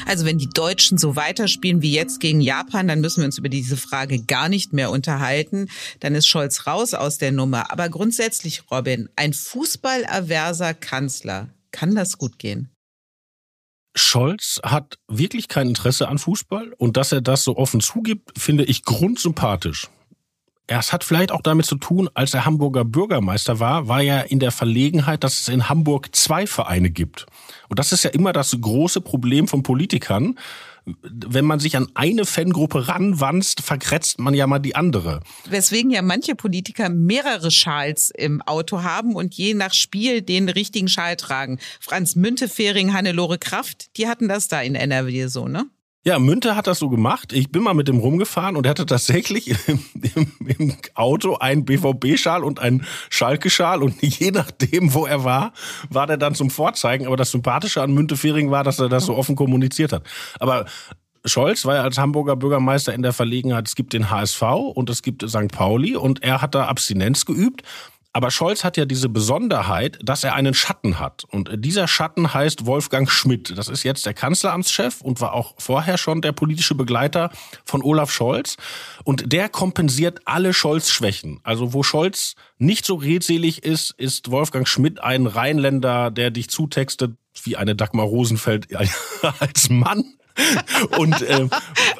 Also 0.10 0.26
wenn 0.26 0.40
die 0.40 0.50
Deutschen 0.50 0.98
so 0.98 1.16
weiterspielen 1.16 1.84
wie 1.84 1.94
jetzt 1.94 2.20
gegen 2.20 2.42
Japan, 2.42 2.88
dann 2.88 3.00
müssen 3.00 3.22
wir 3.22 3.26
uns 3.26 3.38
über 3.38 3.48
diese 3.48 3.78
Frage 3.78 4.20
gar 4.24 4.50
nicht 4.50 4.74
mehr 4.74 4.90
unterhalten. 4.90 5.68
Dann 6.00 6.16
ist 6.16 6.28
Scholz 6.28 6.66
raus 6.66 6.96
aus 6.96 7.20
der 7.20 7.32
Nummer. 7.32 7.72
Aber 7.72 7.90
grundsätzlich, 7.90 8.64
Robin, 8.72 9.08
ein 9.16 9.34
fußballerverser 9.34 10.74
Kanzler, 10.74 11.50
kann 11.72 11.94
das 11.94 12.18
gut 12.18 12.40
gehen? 12.40 12.70
Scholz 13.96 14.60
hat 14.64 14.98
wirklich 15.08 15.48
kein 15.48 15.70
Interesse 15.70 16.08
an 16.08 16.20
Fußball 16.20 16.74
und 16.78 16.98
dass 16.98 17.12
er 17.12 17.22
das 17.22 17.44
so 17.44 17.58
offen 17.58 17.82
zugibt, 17.82 18.40
finde 18.40 18.64
ich 18.64 18.84
grundsympathisch. 18.84 19.90
Es 20.68 20.94
hat 20.94 21.04
vielleicht 21.04 21.32
auch 21.32 21.42
damit 21.42 21.66
zu 21.66 21.76
tun, 21.76 22.10
als 22.14 22.36
er 22.36 22.46
Hamburger 22.46 22.86
Bürgermeister 22.86 23.60
war, 23.60 23.88
war 23.88 24.04
er 24.04 24.30
in 24.30 24.40
der 24.40 24.52
Verlegenheit, 24.52 25.24
dass 25.24 25.40
es 25.40 25.48
in 25.48 25.68
Hamburg 25.68 26.16
zwei 26.16 26.46
Vereine 26.46 26.92
gibt. 26.92 27.26
Und 27.70 27.80
das 27.80 27.92
ist 27.92 28.04
ja 28.04 28.12
immer 28.12 28.34
das 28.34 28.56
große 28.60 29.02
Problem 29.02 29.48
von 29.48 29.64
Politikern, 29.64 30.38
wenn 30.86 31.46
man 31.46 31.60
sich 31.60 31.76
an 31.78 31.88
eine 31.94 32.26
Fangruppe 32.26 32.88
ranwanzt, 32.88 33.62
verkretzt 33.62 34.20
man 34.20 34.34
ja 34.34 34.48
mal 34.48 34.60
die 34.60 34.76
andere. 34.76 35.22
Weswegen 35.46 35.92
ja 35.92 36.02
manche 36.02 36.36
Politiker 36.36 36.90
mehrere 36.90 37.52
Schals 37.52 38.12
im 38.16 38.42
Auto 38.42 38.84
haben 38.84 39.16
und 39.16 39.36
je 39.36 39.54
nach 39.54 39.74
Spiel 39.74 40.22
den 40.22 40.50
richtigen 40.50 40.88
Schal 40.88 41.16
tragen. 41.16 41.60
Franz 41.80 42.16
Müntefering, 42.16 42.94
Hannelore 42.94 43.38
Kraft, 43.38 43.98
die 43.98 44.08
hatten 44.08 44.28
das 44.28 44.48
da 44.48 44.62
in 44.62 44.76
NRW 44.76 45.28
so, 45.28 45.48
ne? 45.48 45.66
Ja, 46.06 46.18
Münte 46.18 46.56
hat 46.56 46.66
das 46.66 46.80
so 46.80 46.90
gemacht. 46.90 47.34
Ich 47.34 47.52
bin 47.52 47.62
mal 47.62 47.74
mit 47.74 47.90
dem 47.90 48.00
rumgefahren 48.00 48.56
und 48.56 48.66
er 48.66 48.70
hatte 48.70 48.86
tatsächlich 48.86 49.50
im, 49.68 49.84
im, 50.16 50.32
im 50.48 50.78
Auto 50.96 51.36
einen 51.36 51.66
BVB-Schal 51.66 52.44
und 52.44 52.60
einen 52.60 52.86
Schalke-Schal 53.10 53.84
und 53.84 54.02
je 54.02 54.32
nachdem, 54.32 54.94
wo 54.94 55.06
er 55.06 55.26
war, 55.26 55.54
war 55.90 56.08
der 56.08 56.18
dann 56.18 56.36
zum 56.36 56.50
Vorzeigen. 56.50 57.06
Aber 57.06 57.18
das 57.18 57.32
Sympathische 57.32 57.82
an 57.82 57.94
Müntefering 57.94 58.50
war, 58.50 58.64
dass 58.64 58.80
er 58.80 58.88
das 58.88 59.06
so 59.06 59.16
offen 59.16 59.36
kommuniziert 59.36 59.92
hat. 59.92 60.04
Aber 60.40 60.66
Scholz 61.26 61.66
war 61.66 61.76
ja 61.76 61.84
als 61.84 61.98
Hamburger 61.98 62.38
Bürgermeister 62.38 62.94
in 62.94 63.02
der 63.02 63.12
Verlegenheit, 63.12 63.68
es 63.68 63.76
gibt 63.76 63.92
den 63.92 64.10
HSV 64.10 64.42
und 64.74 64.90
es 64.90 65.02
gibt 65.02 65.28
St. 65.30 65.52
Pauli 65.52 65.98
und 65.98 66.24
er 66.24 66.42
hat 66.42 66.56
da 66.56 66.68
Abstinenz 66.68 67.26
geübt. 67.26 67.64
Aber 68.12 68.32
Scholz 68.32 68.64
hat 68.64 68.76
ja 68.76 68.86
diese 68.86 69.08
Besonderheit, 69.08 70.00
dass 70.02 70.24
er 70.24 70.34
einen 70.34 70.56
Schatten 70.56 71.00
hat. 71.00 71.26
Und 71.26 71.52
dieser 71.64 71.88
Schatten 71.88 72.34
heißt 72.34 72.66
Wolfgang 72.66 73.10
Schmidt. 73.10 73.56
Das 73.56 73.68
ist 73.68 73.84
jetzt 73.84 74.06
der 74.06 74.16
Kanzleramtschef 74.16 75.02
und 75.02 75.22
war 75.22 75.34
auch 75.34 75.54
vorher 75.60 75.98
schon 76.00 76.22
der 76.22 76.32
politische 76.32 76.74
Begleiter 76.74 77.30
von 77.66 77.84
Olaf 77.84 78.12
Scholz. 78.12 78.58
Und 79.04 79.32
der 79.32 79.48
kompensiert 79.48 80.22
alle 80.26 80.54
Scholz-Schwächen. 80.54 81.40
Also 81.44 81.74
wo 81.74 81.84
Scholz 81.84 82.36
nicht 82.58 82.84
so 82.84 82.96
redselig 82.96 83.64
ist, 83.64 83.92
ist 83.98 84.32
Wolfgang 84.32 84.68
Schmidt 84.68 85.00
ein 85.00 85.28
Rheinländer, 85.28 86.10
der 86.10 86.32
dich 86.32 86.50
zutextet 86.50 87.16
wie 87.44 87.58
eine 87.58 87.76
Dagmar 87.76 88.06
Rosenfeld 88.06 88.68
als 89.40 89.70
Mann 89.70 90.19
und 90.98 91.22
äh, 91.22 91.48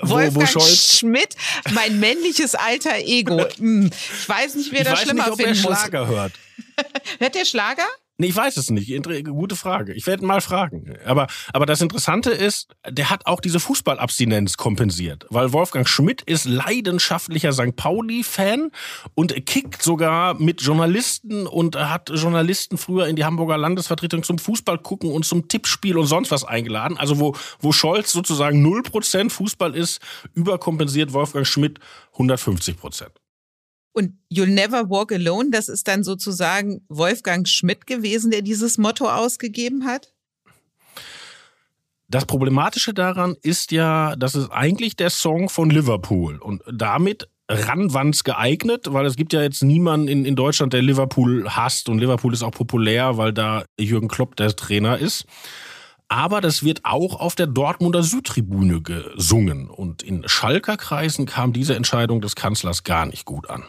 wo, 0.02 0.16
Wolfgang 0.16 0.36
wo 0.36 0.46
Scholz 0.46 0.98
Schmidt, 0.98 1.36
mein 1.72 2.00
männliches 2.00 2.56
alter 2.56 2.98
Ego. 2.98 3.46
Hm, 3.60 3.90
ich 3.90 4.30
weiß 4.30 4.56
nicht, 4.56 4.72
wer 4.72 4.84
das 4.84 5.02
schlimmer 5.02 5.24
nicht, 5.24 5.32
ob 5.32 5.38
finden 5.38 5.54
er 5.54 5.56
Schlager 5.56 6.06
muss. 6.06 6.16
hört. 6.16 6.34
Hört 7.20 7.36
der 7.36 7.46
Schlager? 7.46 7.88
Nee, 8.22 8.28
ich 8.28 8.36
weiß 8.36 8.58
es 8.58 8.70
nicht. 8.70 8.92
Gute 9.24 9.56
Frage. 9.56 9.94
Ich 9.94 10.06
werde 10.06 10.26
mal 10.26 10.42
fragen. 10.42 10.94
Aber, 11.06 11.28
aber 11.54 11.66
das 11.66 11.80
Interessante 11.80 12.32
ist, 12.32 12.68
der 12.86 13.10
hat 13.10 13.26
auch 13.26 13.40
diese 13.40 13.62
Fußballabstinenz 13.62 14.58
kompensiert. 14.58 15.26
Weil 15.30 15.54
Wolfgang 15.54 15.88
Schmidt 15.88 16.22
ist 16.24 16.44
leidenschaftlicher 16.44 17.54
St. 17.54 17.78
Pauli-Fan 17.78 18.72
und 19.16 19.46
kickt 19.46 19.82
sogar 19.82 20.34
mit 20.34 20.62
Journalisten 20.62 21.48
und 21.48 21.78
hat 21.78 22.10
Journalisten 22.14 22.78
früher 22.78 23.08
in 23.08 23.16
die 23.16 23.24
Hamburger 23.24 23.58
Landesvertretung 23.58 24.24
zum 24.24 24.38
Fußball 24.38 24.80
gucken 24.80 25.14
und 25.14 25.24
zum 25.24 25.48
Tippspiel 25.48 25.98
und 25.98 26.08
sonst 26.08 26.30
was 26.30 26.44
eingeladen. 26.44 26.98
Also 26.98 27.22
wo, 27.22 27.38
wo 27.62 27.72
Scholz 27.72 28.12
sozusagen 28.12 28.66
0% 28.66 29.30
Fußball 29.30 29.74
ist, 29.74 30.02
überkompensiert 30.34 31.14
Wolfgang 31.14 31.48
Schmidt 31.48 31.80
150 32.12 32.76
Prozent. 32.76 33.19
Und 33.92 34.14
You'll 34.32 34.48
Never 34.48 34.90
Walk 34.90 35.12
Alone, 35.12 35.50
das 35.52 35.68
ist 35.68 35.88
dann 35.88 36.04
sozusagen 36.04 36.82
Wolfgang 36.90 37.48
Schmidt 37.48 37.88
gewesen, 37.88 38.32
der 38.32 38.42
dieses 38.42 38.78
Motto 38.78 39.10
ausgegeben 39.10 39.86
hat? 39.86 40.14
Das 42.08 42.26
Problematische 42.26 42.94
daran 42.94 43.36
ist 43.42 43.72
ja, 43.72 44.16
das 44.16 44.34
ist 44.34 44.50
eigentlich 44.50 44.96
der 44.96 45.12
Song 45.12 45.48
von 45.48 45.70
Liverpool 45.70 46.38
und 46.38 46.64
damit 46.72 47.28
ranwands 47.48 48.24
geeignet, 48.24 48.94
weil 48.94 49.06
es 49.06 49.16
gibt 49.16 49.34
ja 49.34 49.42
jetzt 49.42 49.64
niemanden 49.64 50.08
in, 50.08 50.26
in 50.26 50.36
Deutschland, 50.36 50.74
der 50.74 50.82
Liverpool 50.82 51.48
hasst 51.50 51.90
und 51.90 52.00
Liverpool 52.00 52.34
ist 52.34 52.44
auch 52.44 52.52
populär, 52.52 53.18
weil 53.18 53.34
da 53.34 53.64
Jürgen 53.80 54.08
Klopp 54.08 54.36
der 54.36 54.56
Trainer 54.56 54.98
ist. 54.98 55.26
Aber 56.08 56.42
das 56.42 56.64
wird 56.64 56.82
auch 56.86 57.20
auf 57.20 57.36
der 57.36 57.46
Dortmunder 57.46 58.02
Südtribüne 58.02 58.82
gesungen 58.82 59.70
und 59.70 60.02
in 60.02 60.28
Schalker 60.28 60.78
Kreisen 60.78 61.28
kam 61.28 61.54
diese 61.54 61.76
Entscheidung 61.76 62.22
des 62.22 62.36
Kanzlers 62.36 62.84
gar 62.84 63.06
nicht 63.06 63.26
gut 63.26 63.50
an. 63.50 63.64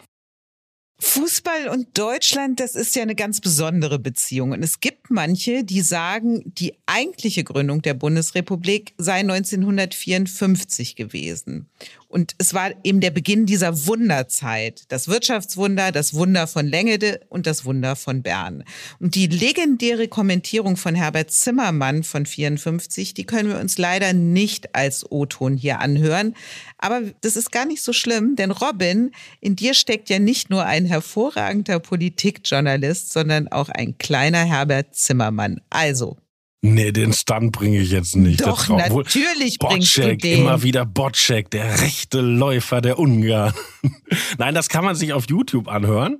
Fußball 1.00 1.68
und 1.68 1.98
Deutschland, 1.98 2.60
das 2.60 2.74
ist 2.74 2.94
ja 2.94 3.02
eine 3.02 3.14
ganz 3.14 3.40
besondere 3.40 3.98
Beziehung. 3.98 4.52
Und 4.52 4.62
es 4.62 4.80
gibt 4.80 5.10
manche, 5.10 5.64
die 5.64 5.80
sagen, 5.80 6.42
die 6.44 6.74
eigentliche 6.86 7.42
Gründung 7.42 7.80
der 7.82 7.94
Bundesrepublik 7.94 8.94
sei 8.98 9.20
1954 9.20 10.96
gewesen. 10.96 11.70
Und 12.10 12.34
es 12.38 12.54
war 12.54 12.72
eben 12.82 13.00
der 13.00 13.12
Beginn 13.12 13.46
dieser 13.46 13.86
Wunderzeit. 13.86 14.82
Das 14.88 15.06
Wirtschaftswunder, 15.06 15.92
das 15.92 16.12
Wunder 16.12 16.48
von 16.48 16.66
Längede 16.66 17.20
und 17.28 17.46
das 17.46 17.64
Wunder 17.64 17.94
von 17.94 18.24
Bern. 18.24 18.64
Und 18.98 19.14
die 19.14 19.28
legendäre 19.28 20.08
Kommentierung 20.08 20.76
von 20.76 20.96
Herbert 20.96 21.30
Zimmermann 21.30 22.02
von 22.02 22.26
54, 22.26 23.14
die 23.14 23.24
können 23.24 23.48
wir 23.48 23.60
uns 23.60 23.78
leider 23.78 24.12
nicht 24.12 24.74
als 24.74 25.08
O-Ton 25.08 25.56
hier 25.56 25.78
anhören. 25.78 26.34
Aber 26.78 27.00
das 27.20 27.36
ist 27.36 27.52
gar 27.52 27.64
nicht 27.64 27.80
so 27.80 27.92
schlimm, 27.92 28.34
denn 28.34 28.50
Robin, 28.50 29.12
in 29.40 29.54
dir 29.54 29.74
steckt 29.74 30.10
ja 30.10 30.18
nicht 30.18 30.50
nur 30.50 30.64
ein 30.66 30.86
hervorragender 30.86 31.78
Politikjournalist, 31.78 33.12
sondern 33.12 33.46
auch 33.46 33.68
ein 33.68 33.98
kleiner 33.98 34.44
Herbert 34.44 34.96
Zimmermann. 34.96 35.60
Also, 35.70 36.16
Nee, 36.62 36.92
den 36.92 37.14
Stunt 37.14 37.52
bringe 37.52 37.78
ich 37.78 37.90
jetzt 37.90 38.16
nicht. 38.16 38.46
Doch, 38.46 38.68
natürlich 38.68 39.58
bringst 39.58 39.96
du 39.96 40.16
den. 40.16 40.40
immer 40.40 40.62
wieder 40.62 40.84
Botschek, 40.84 41.50
der 41.50 41.80
rechte 41.80 42.20
Läufer 42.20 42.82
der 42.82 42.98
Ungarn. 42.98 43.54
Nein, 44.38 44.54
das 44.54 44.68
kann 44.68 44.84
man 44.84 44.94
sich 44.94 45.14
auf 45.14 45.24
YouTube 45.28 45.68
anhören. 45.68 46.18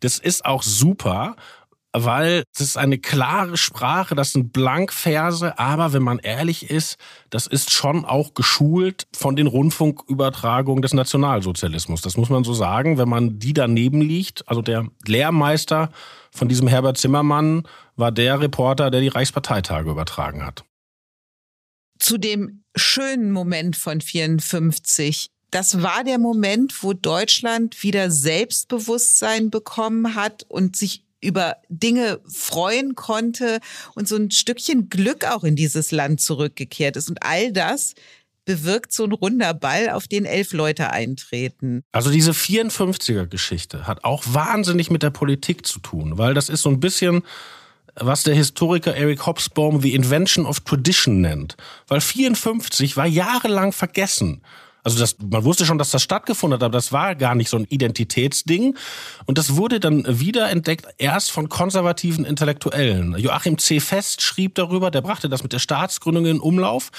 Das 0.00 0.18
ist 0.18 0.44
auch 0.44 0.62
super, 0.62 1.36
weil 1.92 2.44
es 2.54 2.60
ist 2.60 2.76
eine 2.76 2.98
klare 2.98 3.56
Sprache, 3.56 4.14
das 4.14 4.32
sind 4.32 4.52
Blankverse, 4.52 5.58
aber 5.58 5.94
wenn 5.94 6.02
man 6.02 6.18
ehrlich 6.18 6.68
ist, 6.68 6.98
das 7.30 7.46
ist 7.46 7.70
schon 7.70 8.04
auch 8.04 8.34
geschult 8.34 9.06
von 9.16 9.36
den 9.36 9.46
Rundfunkübertragungen 9.46 10.82
des 10.82 10.92
Nationalsozialismus. 10.92 12.02
Das 12.02 12.18
muss 12.18 12.28
man 12.28 12.44
so 12.44 12.52
sagen, 12.52 12.98
wenn 12.98 13.08
man 13.08 13.38
die 13.38 13.54
daneben 13.54 14.02
liegt. 14.02 14.46
Also 14.48 14.60
der 14.60 14.86
Lehrmeister 15.06 15.90
von 16.30 16.48
diesem 16.48 16.68
Herbert 16.68 16.98
Zimmermann 16.98 17.62
war 17.96 18.12
der 18.12 18.40
Reporter, 18.40 18.90
der 18.90 19.00
die 19.00 19.08
Reichsparteitage 19.08 19.90
übertragen 19.90 20.44
hat. 20.44 20.64
Zu 21.98 22.18
dem 22.18 22.62
schönen 22.76 23.32
Moment 23.32 23.76
von 23.76 24.00
54 24.00 25.30
das 25.50 25.82
war 25.82 26.04
der 26.04 26.18
Moment, 26.18 26.82
wo 26.82 26.92
Deutschland 26.92 27.82
wieder 27.82 28.10
Selbstbewusstsein 28.10 29.50
bekommen 29.50 30.14
hat 30.14 30.44
und 30.48 30.76
sich 30.76 31.04
über 31.20 31.56
Dinge 31.68 32.20
freuen 32.26 32.94
konnte 32.94 33.58
und 33.94 34.06
so 34.06 34.16
ein 34.16 34.30
Stückchen 34.30 34.88
Glück 34.88 35.24
auch 35.24 35.44
in 35.44 35.56
dieses 35.56 35.90
Land 35.90 36.20
zurückgekehrt 36.20 36.96
ist. 36.96 37.08
Und 37.08 37.22
all 37.22 37.52
das 37.52 37.94
bewirkt 38.48 38.92
so 38.92 39.04
ein 39.04 39.12
runder 39.12 39.52
Ball, 39.52 39.90
auf 39.90 40.08
den 40.08 40.24
elf 40.24 40.54
Leute 40.54 40.90
eintreten. 40.90 41.82
Also 41.92 42.10
diese 42.10 42.30
54er-Geschichte 42.30 43.86
hat 43.86 44.04
auch 44.04 44.24
wahnsinnig 44.26 44.90
mit 44.90 45.02
der 45.02 45.10
Politik 45.10 45.66
zu 45.66 45.80
tun, 45.80 46.16
weil 46.16 46.32
das 46.32 46.48
ist 46.48 46.62
so 46.62 46.70
ein 46.70 46.80
bisschen 46.80 47.22
was 48.00 48.22
der 48.22 48.34
Historiker 48.34 48.94
Eric 48.94 49.26
Hobsbawm 49.26 49.82
The 49.82 49.92
Invention 49.92 50.46
of 50.46 50.60
Tradition 50.60 51.20
nennt. 51.20 51.56
Weil 51.88 52.00
54 52.00 52.96
war 52.96 53.06
jahrelang 53.06 53.72
vergessen. 53.72 54.40
Also 54.84 54.98
das, 54.98 55.16
man 55.18 55.44
wusste 55.44 55.66
schon, 55.66 55.78
dass 55.78 55.90
das 55.90 56.02
stattgefunden 56.02 56.54
hat, 56.58 56.62
aber 56.62 56.72
das 56.72 56.92
war 56.92 57.14
gar 57.14 57.34
nicht 57.34 57.50
so 57.50 57.56
ein 57.56 57.64
Identitätsding. 57.64 58.76
Und 59.26 59.38
das 59.38 59.56
wurde 59.56 59.80
dann 59.80 60.04
wiederentdeckt 60.06 60.86
erst 60.98 61.30
von 61.30 61.48
konservativen 61.48 62.24
Intellektuellen. 62.24 63.16
Joachim 63.18 63.58
C. 63.58 63.80
Fest 63.80 64.22
schrieb 64.22 64.54
darüber, 64.54 64.90
der 64.90 65.02
brachte 65.02 65.28
das 65.28 65.42
mit 65.42 65.52
der 65.52 65.58
Staatsgründung 65.58 66.26
in 66.26 66.40
Umlauf, 66.40 66.90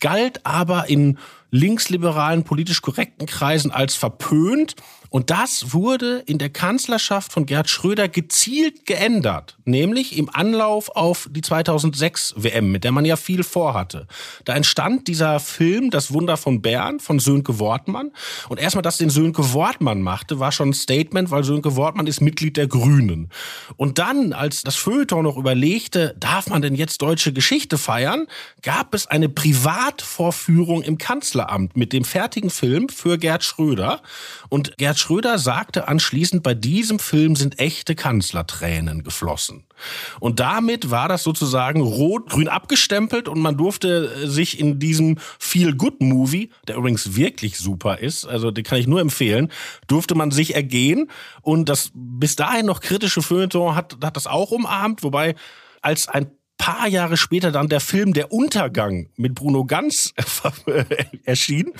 galt 0.00 0.44
aber 0.44 0.88
in 0.88 1.18
linksliberalen, 1.50 2.44
politisch 2.44 2.82
korrekten 2.82 3.26
Kreisen 3.26 3.70
als 3.70 3.94
verpönt 3.94 4.74
und 5.10 5.30
das 5.30 5.72
wurde 5.72 6.22
in 6.26 6.38
der 6.38 6.50
Kanzlerschaft 6.50 7.32
von 7.32 7.46
Gerd 7.46 7.70
Schröder 7.70 8.08
gezielt 8.08 8.86
geändert, 8.86 9.56
nämlich 9.64 10.16
im 10.16 10.28
Anlauf 10.32 10.90
auf 10.90 11.28
die 11.30 11.40
2006 11.40 12.34
WM, 12.36 12.70
mit 12.70 12.84
der 12.84 12.92
man 12.92 13.04
ja 13.04 13.16
viel 13.16 13.42
vorhatte. 13.42 14.06
Da 14.44 14.54
entstand 14.54 15.08
dieser 15.08 15.40
Film 15.40 15.90
Das 15.90 16.12
Wunder 16.12 16.36
von 16.36 16.60
Bern 16.62 17.00
von 17.00 17.18
Sönke 17.18 17.58
Wortmann. 17.58 18.10
Und 18.48 18.60
erstmal, 18.60 18.82
dass 18.82 18.98
den 18.98 19.10
Sönke 19.10 19.52
Wortmann 19.52 20.02
machte, 20.02 20.40
war 20.40 20.52
schon 20.52 20.70
ein 20.70 20.74
Statement, 20.74 21.30
weil 21.30 21.44
Sönke 21.44 21.76
Wortmann 21.76 22.06
ist 22.06 22.20
Mitglied 22.20 22.56
der 22.56 22.66
Grünen. 22.66 23.30
Und 23.76 23.98
dann, 23.98 24.32
als 24.32 24.62
das 24.62 24.76
Feuilleton 24.76 25.24
noch 25.24 25.36
überlegte, 25.36 26.14
darf 26.18 26.48
man 26.48 26.62
denn 26.62 26.74
jetzt 26.74 27.00
deutsche 27.02 27.32
Geschichte 27.32 27.78
feiern, 27.78 28.26
gab 28.62 28.94
es 28.94 29.06
eine 29.06 29.28
Privatvorführung 29.28 30.82
im 30.82 30.98
Kanzleramt 30.98 31.76
mit 31.76 31.92
dem 31.92 32.04
fertigen 32.04 32.50
Film 32.50 32.88
für 32.88 33.18
Gerd 33.18 33.44
Schröder. 33.44 34.02
Und 34.48 34.76
Gerd 34.76 34.97
Schröder 34.98 35.38
sagte 35.38 35.88
anschließend, 35.88 36.42
bei 36.42 36.54
diesem 36.54 36.98
Film 36.98 37.36
sind 37.36 37.58
echte 37.58 37.94
Kanzlertränen 37.94 39.02
geflossen. 39.02 39.64
Und 40.20 40.40
damit 40.40 40.90
war 40.90 41.08
das 41.08 41.22
sozusagen 41.22 41.80
rot-grün 41.80 42.48
abgestempelt 42.48 43.28
und 43.28 43.40
man 43.40 43.56
durfte 43.56 44.12
äh, 44.24 44.26
sich 44.26 44.58
in 44.58 44.78
diesem 44.78 45.18
Feel-Good-Movie, 45.38 46.50
der 46.66 46.76
übrigens 46.76 47.16
wirklich 47.16 47.58
super 47.58 47.98
ist, 47.98 48.26
also 48.26 48.50
den 48.50 48.64
kann 48.64 48.78
ich 48.78 48.86
nur 48.86 49.00
empfehlen, 49.00 49.50
durfte 49.86 50.14
man 50.14 50.30
sich 50.30 50.54
ergehen. 50.54 51.10
Und 51.42 51.68
das 51.68 51.90
bis 51.94 52.36
dahin 52.36 52.66
noch 52.66 52.80
kritische 52.80 53.22
Feuilleton 53.22 53.74
hat, 53.74 53.96
hat 54.02 54.16
das 54.16 54.26
auch 54.26 54.50
umarmt, 54.50 55.02
wobei 55.02 55.34
als 55.80 56.08
ein 56.08 56.30
paar 56.58 56.88
Jahre 56.88 57.16
später 57.16 57.50
dann 57.50 57.68
der 57.68 57.80
Film 57.80 58.12
Der 58.12 58.32
Untergang 58.32 59.08
mit 59.16 59.34
Bruno 59.34 59.64
Ganz 59.64 60.12
erschien, 61.24 61.72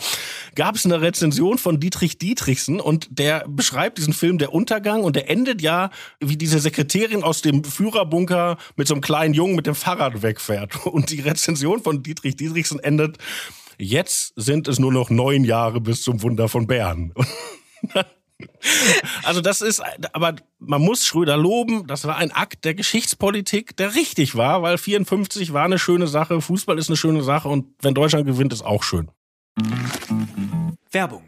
gab 0.54 0.76
es 0.76 0.86
eine 0.86 1.02
Rezension 1.02 1.58
von 1.58 1.78
Dietrich 1.78 2.16
Dietrichsen 2.16 2.80
und 2.80 3.06
der 3.10 3.44
beschreibt 3.46 3.98
diesen 3.98 4.14
Film 4.14 4.38
Der 4.38 4.54
Untergang 4.54 5.02
und 5.02 5.16
der 5.16 5.28
endet 5.28 5.60
ja, 5.60 5.90
wie 6.20 6.38
diese 6.38 6.58
Sekretärin 6.60 7.22
aus 7.22 7.42
dem 7.42 7.64
Führerbunker 7.64 8.56
mit 8.76 8.88
so 8.88 8.94
einem 8.94 9.02
kleinen 9.02 9.34
Jungen 9.34 9.56
mit 9.56 9.66
dem 9.66 9.74
Fahrrad 9.74 10.22
wegfährt. 10.22 10.86
Und 10.86 11.10
die 11.10 11.20
Rezension 11.20 11.82
von 11.82 12.02
Dietrich 12.02 12.36
Dietrichsen 12.36 12.78
endet, 12.78 13.18
jetzt 13.76 14.32
sind 14.36 14.68
es 14.68 14.78
nur 14.78 14.92
noch 14.92 15.10
neun 15.10 15.44
Jahre 15.44 15.80
bis 15.80 16.02
zum 16.02 16.22
Wunder 16.22 16.48
von 16.48 16.66
Bern. 16.66 17.12
Also 19.24 19.40
das 19.40 19.60
ist, 19.60 19.82
aber 20.12 20.36
man 20.58 20.80
muss 20.80 21.04
Schröder 21.04 21.36
loben, 21.36 21.86
das 21.86 22.06
war 22.06 22.16
ein 22.16 22.30
Akt 22.32 22.64
der 22.64 22.74
Geschichtspolitik, 22.74 23.76
der 23.76 23.94
richtig 23.94 24.36
war, 24.36 24.62
weil 24.62 24.78
54 24.78 25.52
war 25.52 25.64
eine 25.64 25.78
schöne 25.78 26.06
Sache, 26.06 26.40
Fußball 26.40 26.78
ist 26.78 26.88
eine 26.88 26.96
schöne 26.96 27.22
Sache 27.22 27.48
und 27.48 27.66
wenn 27.82 27.94
Deutschland 27.94 28.26
gewinnt, 28.26 28.52
ist 28.52 28.64
auch 28.64 28.82
schön. 28.82 29.10
Werbung. 30.90 31.22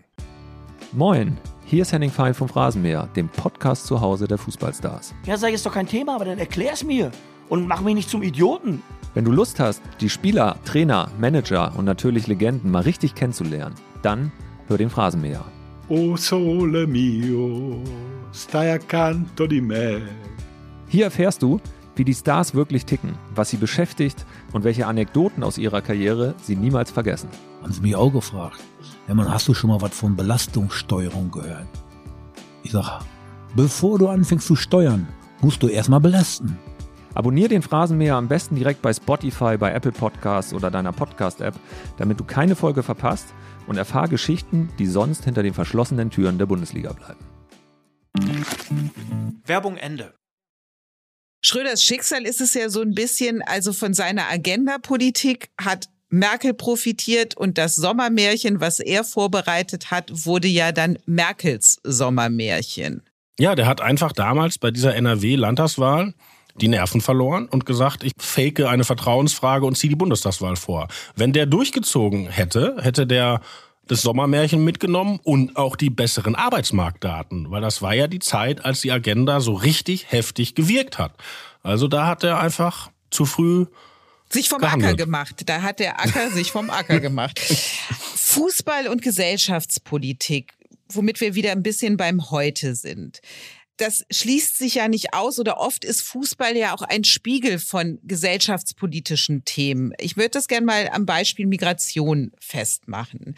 Moin. 0.93 1.39
Hier 1.67 1.83
ist 1.83 1.93
Henning 1.93 2.11
Fein 2.11 2.35
vom 2.35 2.49
Phrasenmäher, 2.49 3.09
dem 3.15 3.29
Podcast 3.29 3.87
zu 3.87 4.01
Hause 4.01 4.27
der 4.27 4.39
Fußballstars. 4.39 5.15
Ja, 5.25 5.37
sag 5.37 5.53
ist 5.53 5.65
doch 5.65 5.75
kein 5.75 5.87
Thema, 5.87 6.17
aber 6.17 6.25
dann 6.25 6.39
erklär's 6.39 6.83
mir 6.83 7.13
und 7.49 7.69
mach 7.69 7.81
mich 7.81 7.95
nicht 7.95 8.11
zum 8.11 8.23
Idioten. 8.25 8.83
Wenn 9.15 9.25
du 9.25 9.31
Lust 9.31 9.61
hast, 9.61 9.81
die 10.01 10.11
Spieler, 10.11 10.57
Trainer, 10.65 11.11
Manager 11.19 11.73
und 11.77 11.85
natürlich 11.85 12.27
Legenden 12.27 12.71
mal 12.71 12.83
richtig 12.83 13.15
kennenzulernen, 13.15 13.75
dann 14.03 14.33
hör 14.67 14.79
den 14.79 14.91
Phrasenmäher. 14.91 15.45
O 15.93 16.17
sole 16.17 16.87
mio, 16.87 17.83
stai 18.31 18.71
accanto 18.71 19.45
di 19.49 19.61
me. 19.61 20.01
Hier 20.87 21.07
erfährst 21.07 21.43
du, 21.43 21.59
wie 21.97 22.05
die 22.05 22.15
Stars 22.15 22.55
wirklich 22.55 22.87
ticken, 22.87 23.19
was 23.35 23.51
sie 23.51 23.57
beschäftigt 23.57 24.25
und 24.53 24.63
welche 24.63 24.87
Anekdoten 24.87 25.43
aus 25.43 25.59
ihrer 25.59 25.83
Karriere 25.83 26.37
sie 26.45 26.55
niemals 26.55 26.93
vergessen. 26.93 27.29
Haben 27.61 27.73
sie 27.73 27.81
mich 27.81 27.97
auch 27.97 28.13
gefragt. 28.13 28.61
Ja, 29.09 29.15
man, 29.15 29.35
hast 29.35 29.49
du 29.49 29.55
schon 29.55 29.71
mal 29.71 29.81
was 29.81 29.93
von 29.93 30.15
Belastungssteuerung 30.15 31.33
gehört? 31.33 31.67
Ich 32.63 32.71
sag, 32.71 33.01
bevor 33.57 33.99
du 33.99 34.07
anfängst 34.07 34.47
zu 34.47 34.55
steuern, 34.55 35.09
musst 35.41 35.61
du 35.61 35.67
erstmal 35.67 35.99
belasten. 35.99 36.57
Abonnier 37.15 37.49
den 37.49 37.63
Phrasenmäher 37.63 38.15
am 38.15 38.29
besten 38.29 38.55
direkt 38.55 38.81
bei 38.81 38.93
Spotify, 38.93 39.57
bei 39.59 39.73
Apple 39.73 39.91
Podcasts 39.91 40.55
oder 40.55 40.71
deiner 40.71 40.93
Podcast-App, 40.93 41.57
damit 41.97 42.21
du 42.21 42.25
keine 42.25 42.55
Folge 42.55 42.85
verpasst 42.85 43.35
und 43.71 43.77
erfahr 43.77 44.09
Geschichten, 44.09 44.69
die 44.81 44.87
sonst 44.87 45.25
hinter 45.25 45.45
den 45.45 45.55
verschlossenen 45.55 46.11
Türen 46.11 46.39
der 46.39 46.47
Bundesliga 46.47 46.93
bleiben. 46.93 47.25
Werbung 49.47 49.77
Ende. 49.77 50.13
Schröders 51.41 51.81
Schicksal 51.81 52.27
ist 52.27 52.41
es 52.41 52.53
ja 52.55 52.69
so 52.69 52.83
ein 52.83 52.97
bisschen, 52.97 53.43
also 53.43 53.73
von 53.73 53.95
seiner 53.95 54.29
Agenda-Politik 54.29 55.51
hat 55.57 55.89
Merkel 56.09 56.53
profitiert 56.53 57.37
und 57.37 57.59
das 57.59 57.77
Sommermärchen, 57.77 58.61
was 58.61 58.81
er 58.81 59.05
vorbereitet 59.05 59.93
hat, 59.93 60.27
wurde 60.27 60.49
ja 60.49 60.73
dann 60.73 60.99
Merkels 61.07 61.79
Sommermärchen. 61.85 63.03
Ja, 63.39 63.55
der 63.55 63.69
hat 63.69 63.81
einfach 63.81 64.13
damals 64.13 64.59
bei 64.59 64.73
dieser 64.73 64.97
NRW-Landtagswahl 64.97 66.15
die 66.55 66.69
Nerven 66.69 67.01
verloren 67.01 67.47
und 67.47 67.67
gesagt, 67.67 68.05
ich 68.05 68.13
fake 68.19 68.61
eine 68.61 68.85
Vertrauensfrage 68.85 69.67
und 69.67 69.77
ziehe 69.77 69.91
die 69.91 69.97
Bundestagswahl 69.97 70.57
vor. 70.57 70.89
Wenn 71.17 71.33
der 71.33 71.47
durchgezogen 71.47 72.29
hätte, 72.29 72.77
hätte 72.81 73.07
der 73.07 73.41
das 73.87 74.03
Sommermärchen 74.03 74.63
mitgenommen 74.63 75.19
und 75.25 75.57
auch 75.57 75.75
die 75.75 75.91
besseren 75.91 76.37
Arbeitsmarktdaten, 76.37 77.51
weil 77.51 77.61
das 77.61 77.83
war 77.83 77.93
ja 77.93 78.07
die 78.07 78.21
Zeit, 78.21 78.65
als 78.65 78.83
die 78.83 78.93
Agenda 78.93 79.41
so 79.41 79.55
richtig 79.55 80.13
heftig 80.13 80.55
gewirkt 80.55 80.99
hat. 80.99 81.15
Also 81.65 81.89
da 81.89 82.07
hat 82.07 82.23
er 82.23 82.39
einfach 82.39 82.91
zu 83.11 83.27
früh 83.27 83.67
sich 84.29 84.49
vom 84.49 84.61
gehandelt. 84.61 84.93
Acker 84.93 85.05
gemacht. 85.05 85.43
Da 85.47 85.63
hat 85.63 85.81
der 85.81 86.01
Acker 86.01 86.31
sich 86.31 86.53
vom 86.53 86.71
Acker 86.71 87.01
gemacht. 87.01 87.41
Fußball 88.15 88.87
und 88.87 89.03
Gesellschaftspolitik, 89.03 90.53
womit 90.89 91.21
wir 91.21 91.35
wieder 91.35 91.51
ein 91.51 91.65
bisschen 91.65 91.97
beim 91.97 92.31
Heute 92.31 92.77
sind 92.77 93.21
das 93.81 94.05
schließt 94.11 94.59
sich 94.59 94.75
ja 94.77 94.89
nicht 94.89 95.15
aus 95.15 95.39
oder 95.39 95.59
oft 95.59 95.85
ist 95.85 96.03
Fußball 96.03 96.57
ja 96.57 96.75
auch 96.75 96.83
ein 96.83 97.05
Spiegel 97.05 97.59
von 97.59 97.99
gesellschaftspolitischen 98.03 99.45
Themen. 99.45 99.93
Ich 99.99 100.17
würde 100.17 100.31
das 100.31 100.49
gerne 100.49 100.67
mal 100.67 100.91
am 100.93 101.07
Beispiel 101.07 101.47
Migration 101.47 102.33
festmachen. 102.39 103.35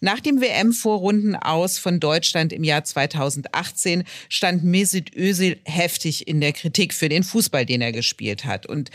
Nach 0.00 0.20
dem 0.20 0.40
WM-Vorrunden 0.40 1.36
aus 1.36 1.78
von 1.78 2.00
Deutschland 2.00 2.52
im 2.52 2.64
Jahr 2.64 2.84
2018 2.84 4.04
stand 4.28 4.64
Mesut 4.64 5.14
Özil 5.14 5.58
heftig 5.64 6.26
in 6.26 6.40
der 6.40 6.52
Kritik 6.52 6.94
für 6.94 7.10
den 7.10 7.22
Fußball, 7.22 7.66
den 7.66 7.82
er 7.82 7.92
gespielt 7.92 8.46
hat. 8.46 8.66
Und 8.66 8.90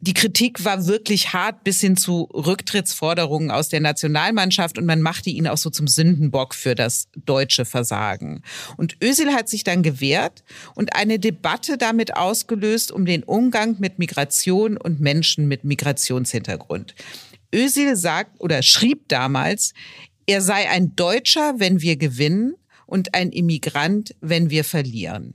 die 0.00 0.14
Kritik 0.14 0.64
war 0.64 0.86
wirklich 0.86 1.32
hart 1.32 1.64
bis 1.64 1.80
hin 1.80 1.96
zu 1.96 2.28
Rücktrittsforderungen 2.32 3.50
aus 3.50 3.68
der 3.68 3.80
Nationalmannschaft 3.80 4.78
und 4.78 4.86
man 4.86 5.02
machte 5.02 5.30
ihn 5.30 5.48
auch 5.48 5.56
so 5.56 5.70
zum 5.70 5.88
Sündenbock 5.88 6.54
für 6.54 6.74
das 6.74 7.08
deutsche 7.16 7.64
Versagen. 7.64 8.42
Und 8.76 8.96
Özil 9.02 9.32
hat 9.32 9.48
sich 9.48 9.64
dann 9.64 9.82
gewehrt 9.82 10.44
und 10.74 10.94
eine 10.94 11.18
Debatte 11.18 11.78
damit 11.78 12.16
ausgelöst 12.16 12.92
um 12.92 13.06
den 13.06 13.24
Umgang 13.24 13.76
mit 13.80 13.98
Migration 13.98 14.76
und 14.76 15.00
Menschen 15.00 15.48
mit 15.48 15.64
Migrationshintergrund. 15.64 16.94
Özil 17.52 17.96
sagt 17.96 18.40
oder 18.40 18.62
schrieb 18.62 19.08
damals, 19.08 19.72
er 20.26 20.42
sei 20.42 20.68
ein 20.68 20.94
Deutscher, 20.94 21.54
wenn 21.58 21.80
wir 21.80 21.96
gewinnen 21.96 22.54
und 22.86 23.14
ein 23.14 23.30
Immigrant, 23.30 24.14
wenn 24.20 24.50
wir 24.50 24.62
verlieren. 24.62 25.34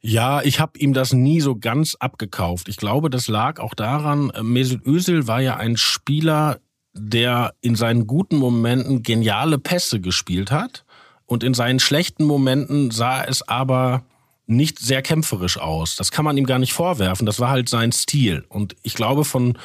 Ja, 0.00 0.42
ich 0.42 0.60
habe 0.60 0.78
ihm 0.78 0.92
das 0.92 1.12
nie 1.12 1.40
so 1.40 1.56
ganz 1.56 1.96
abgekauft. 1.96 2.68
Ich 2.68 2.76
glaube, 2.76 3.10
das 3.10 3.28
lag 3.28 3.58
auch 3.60 3.74
daran, 3.74 4.30
äh, 4.30 4.42
Mesut 4.42 4.86
Özil 4.86 5.26
war 5.26 5.40
ja 5.40 5.56
ein 5.56 5.76
Spieler, 5.76 6.60
der 6.92 7.54
in 7.60 7.74
seinen 7.74 8.06
guten 8.06 8.36
Momenten 8.36 9.02
geniale 9.02 9.58
Pässe 9.58 10.00
gespielt 10.00 10.50
hat 10.50 10.84
und 11.26 11.42
in 11.42 11.54
seinen 11.54 11.80
schlechten 11.80 12.24
Momenten 12.24 12.90
sah 12.90 13.22
es 13.24 13.46
aber 13.46 14.04
nicht 14.46 14.78
sehr 14.78 15.02
kämpferisch 15.02 15.58
aus. 15.58 15.96
Das 15.96 16.10
kann 16.10 16.24
man 16.24 16.36
ihm 16.36 16.46
gar 16.46 16.58
nicht 16.58 16.72
vorwerfen. 16.72 17.26
Das 17.26 17.40
war 17.40 17.50
halt 17.50 17.68
sein 17.68 17.92
Stil. 17.92 18.44
Und 18.48 18.76
ich 18.82 18.94
glaube 18.94 19.24
von 19.24 19.58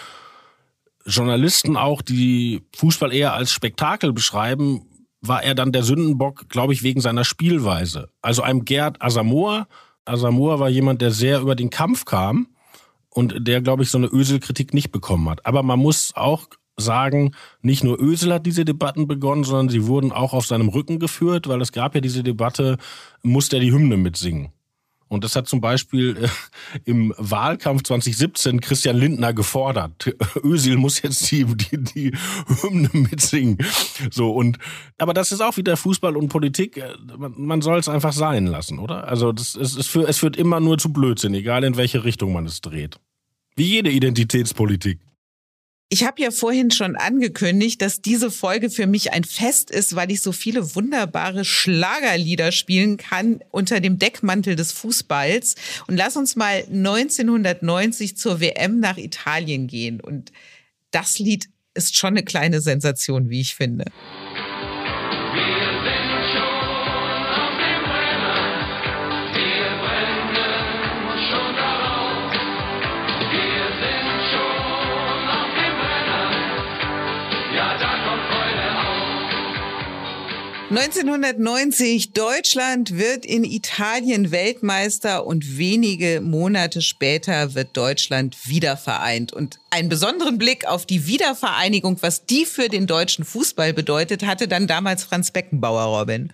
Journalisten 1.06 1.78
auch, 1.78 2.02
die 2.02 2.64
Fußball 2.76 3.14
eher 3.14 3.34
als 3.34 3.52
Spektakel 3.52 4.12
beschreiben, 4.12 4.88
war 5.22 5.44
er 5.44 5.54
dann 5.54 5.72
der 5.72 5.84
Sündenbock, 5.84 6.50
glaube 6.50 6.74
ich, 6.74 6.82
wegen 6.84 7.00
seiner 7.00 7.24
Spielweise. 7.24 8.10
Also 8.22 8.42
einem 8.42 8.66
Gerd 8.66 9.02
Asamoah 9.02 9.68
Asamoah 10.06 10.60
war 10.60 10.70
jemand, 10.70 11.02
der 11.02 11.12
sehr 11.12 11.42
über 11.42 11.56
den 11.56 11.70
Kampf 11.70 12.06
kam 12.06 12.48
und 13.10 13.48
der, 13.48 13.62
glaube 13.62 13.84
ich, 13.84 13.90
so 13.90 13.98
eine 13.98 14.08
Ösel-Kritik 14.08 14.74
nicht 14.74 14.92
bekommen 14.92 15.30
hat. 15.30 15.46
Aber 15.46 15.64
man 15.64 15.80
muss 15.80 16.14
auch 16.16 16.48
sagen, 16.78 17.34
nicht 17.62 17.84
nur 17.84 18.02
Ösel 18.02 18.34
hat 18.34 18.46
diese 18.46 18.66
Debatten 18.66 19.08
begonnen, 19.08 19.44
sondern 19.44 19.70
sie 19.70 19.86
wurden 19.86 20.12
auch 20.12 20.34
auf 20.34 20.46
seinem 20.46 20.70
Rücken 20.70 21.00
geführt, 21.00 21.48
weil 21.48 21.62
es 21.62 21.72
gab 21.72 21.96
ja 21.96 22.02
diese 22.02 22.24
Debatte, 22.24 22.78
muss 23.22 23.50
der 23.50 23.60
die 23.60 23.72
Hymne 23.72 23.98
mitsingen? 23.98 24.52
Und 25.12 25.26
das 25.26 25.36
hat 25.36 25.46
zum 25.46 25.60
Beispiel 25.60 26.16
äh, 26.16 26.30
im 26.86 27.14
Wahlkampf 27.18 27.84
2017 27.84 28.62
Christian 28.62 28.96
Lindner 28.96 29.34
gefordert. 29.34 30.16
Ösil 30.42 30.78
muss 30.78 31.02
jetzt 31.02 31.30
die, 31.30 31.44
die, 31.44 31.84
die 31.84 32.12
Hymne 32.62 32.90
mitsingen. 32.94 33.58
So 34.10 34.32
und 34.32 34.58
aber 34.98 35.14
das 35.14 35.34
ist 35.34 35.42
auch 35.42 35.58
wieder 35.58 35.76
Fußball 35.76 36.16
und 36.16 36.30
Politik. 36.30 36.78
Äh, 36.78 36.94
man, 37.18 37.34
man 37.36 37.62
soll 37.62 37.78
es 37.80 37.90
einfach 37.90 38.14
sein 38.14 38.46
lassen, 38.46 38.80
oder? 38.80 39.06
Also 39.10 39.34
das 39.34 39.56
es, 39.56 39.76
es, 39.76 39.88
führt, 39.88 40.08
es 40.08 40.18
führt 40.18 40.38
immer 40.38 40.62
nur 40.62 40.78
zu 40.78 40.94
Blödsinn, 40.94 41.34
egal 41.34 41.66
in 41.66 41.76
welche 41.76 42.06
Richtung 42.06 42.32
man 42.32 42.46
es 42.46 42.62
dreht. 42.62 42.98
Wie 43.58 43.66
jede 43.66 43.92
Identitätspolitik. 43.92 45.02
Ich 45.94 46.06
habe 46.06 46.22
ja 46.22 46.32
vorhin 46.32 46.72
schon 46.72 46.96
angekündigt, 46.96 47.82
dass 47.82 48.02
diese 48.02 48.32
Folge 48.32 48.70
für 48.70 48.88
mich 48.88 49.12
ein 49.12 49.26
Fest 49.26 49.70
ist, 49.70 49.94
weil 49.94 50.10
ich 50.10 50.22
so 50.22 50.32
viele 50.32 50.74
wunderbare 50.74 51.44
Schlagerlieder 51.44 52.54
spielen 52.54 52.96
kann 52.96 53.42
unter 53.52 53.82
dem 53.82 54.00
Deckmantel 54.00 54.56
des 54.56 54.72
Fußballs. 54.72 55.56
Und 55.88 55.98
lass 55.98 56.16
uns 56.16 56.38
mal 56.38 56.64
1990 56.64 58.16
zur 58.16 58.40
WM 58.40 58.80
nach 58.80 58.98
Italien 58.98 59.68
gehen. 59.68 60.00
Und 60.00 60.32
das 60.92 61.20
Lied 61.20 61.50
ist 61.74 61.98
schon 61.98 62.14
eine 62.14 62.24
kleine 62.24 62.62
Sensation, 62.62 63.30
wie 63.30 63.42
ich 63.42 63.54
finde. 63.54 63.84
1990, 80.72 82.14
Deutschland 82.14 82.98
wird 82.98 83.26
in 83.26 83.44
Italien 83.44 84.32
Weltmeister 84.32 85.26
und 85.26 85.58
wenige 85.58 86.22
Monate 86.22 86.82
später 86.82 87.56
wird 87.56 87.76
Deutschland 87.76 88.48
wieder 88.48 88.78
vereint. 88.78 89.34
Und 89.34 89.60
einen 89.70 89.90
besonderen 89.90 90.38
Blick 90.38 90.66
auf 90.66 90.86
die 90.86 91.08
Wiedervereinigung, 91.08 91.98
was 92.00 92.26
die 92.26 92.46
für 92.46 92.70
den 92.70 92.88
deutschen 92.88 93.26
Fußball 93.26 93.74
bedeutet, 93.74 94.26
hatte 94.26 94.48
dann 94.48 94.66
damals 94.66 95.04
Franz 95.04 95.32
Beckenbauer, 95.32 96.00
Robin. 96.00 96.32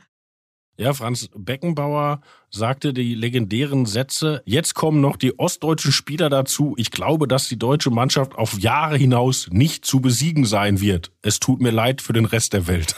Ja, 0.77 0.93
Franz 0.93 1.29
Beckenbauer 1.35 2.21
sagte 2.51 2.93
die 2.93 3.15
legendären 3.15 3.87
Sätze, 3.87 4.43
jetzt 4.45 4.75
kommen 4.75 5.01
noch 5.01 5.15
die 5.15 5.39
ostdeutschen 5.39 5.91
Spieler 5.91 6.29
dazu. 6.29 6.75
Ich 6.77 6.91
glaube, 6.91 7.27
dass 7.27 7.49
die 7.49 7.57
deutsche 7.57 7.89
Mannschaft 7.89 8.35
auf 8.35 8.59
Jahre 8.59 8.97
hinaus 8.97 9.47
nicht 9.49 9.83
zu 9.83 9.99
besiegen 9.99 10.45
sein 10.45 10.79
wird. 10.79 11.11
Es 11.23 11.39
tut 11.39 11.59
mir 11.59 11.71
leid 11.71 12.03
für 12.03 12.13
den 12.13 12.25
Rest 12.25 12.53
der 12.53 12.67
Welt. 12.67 12.95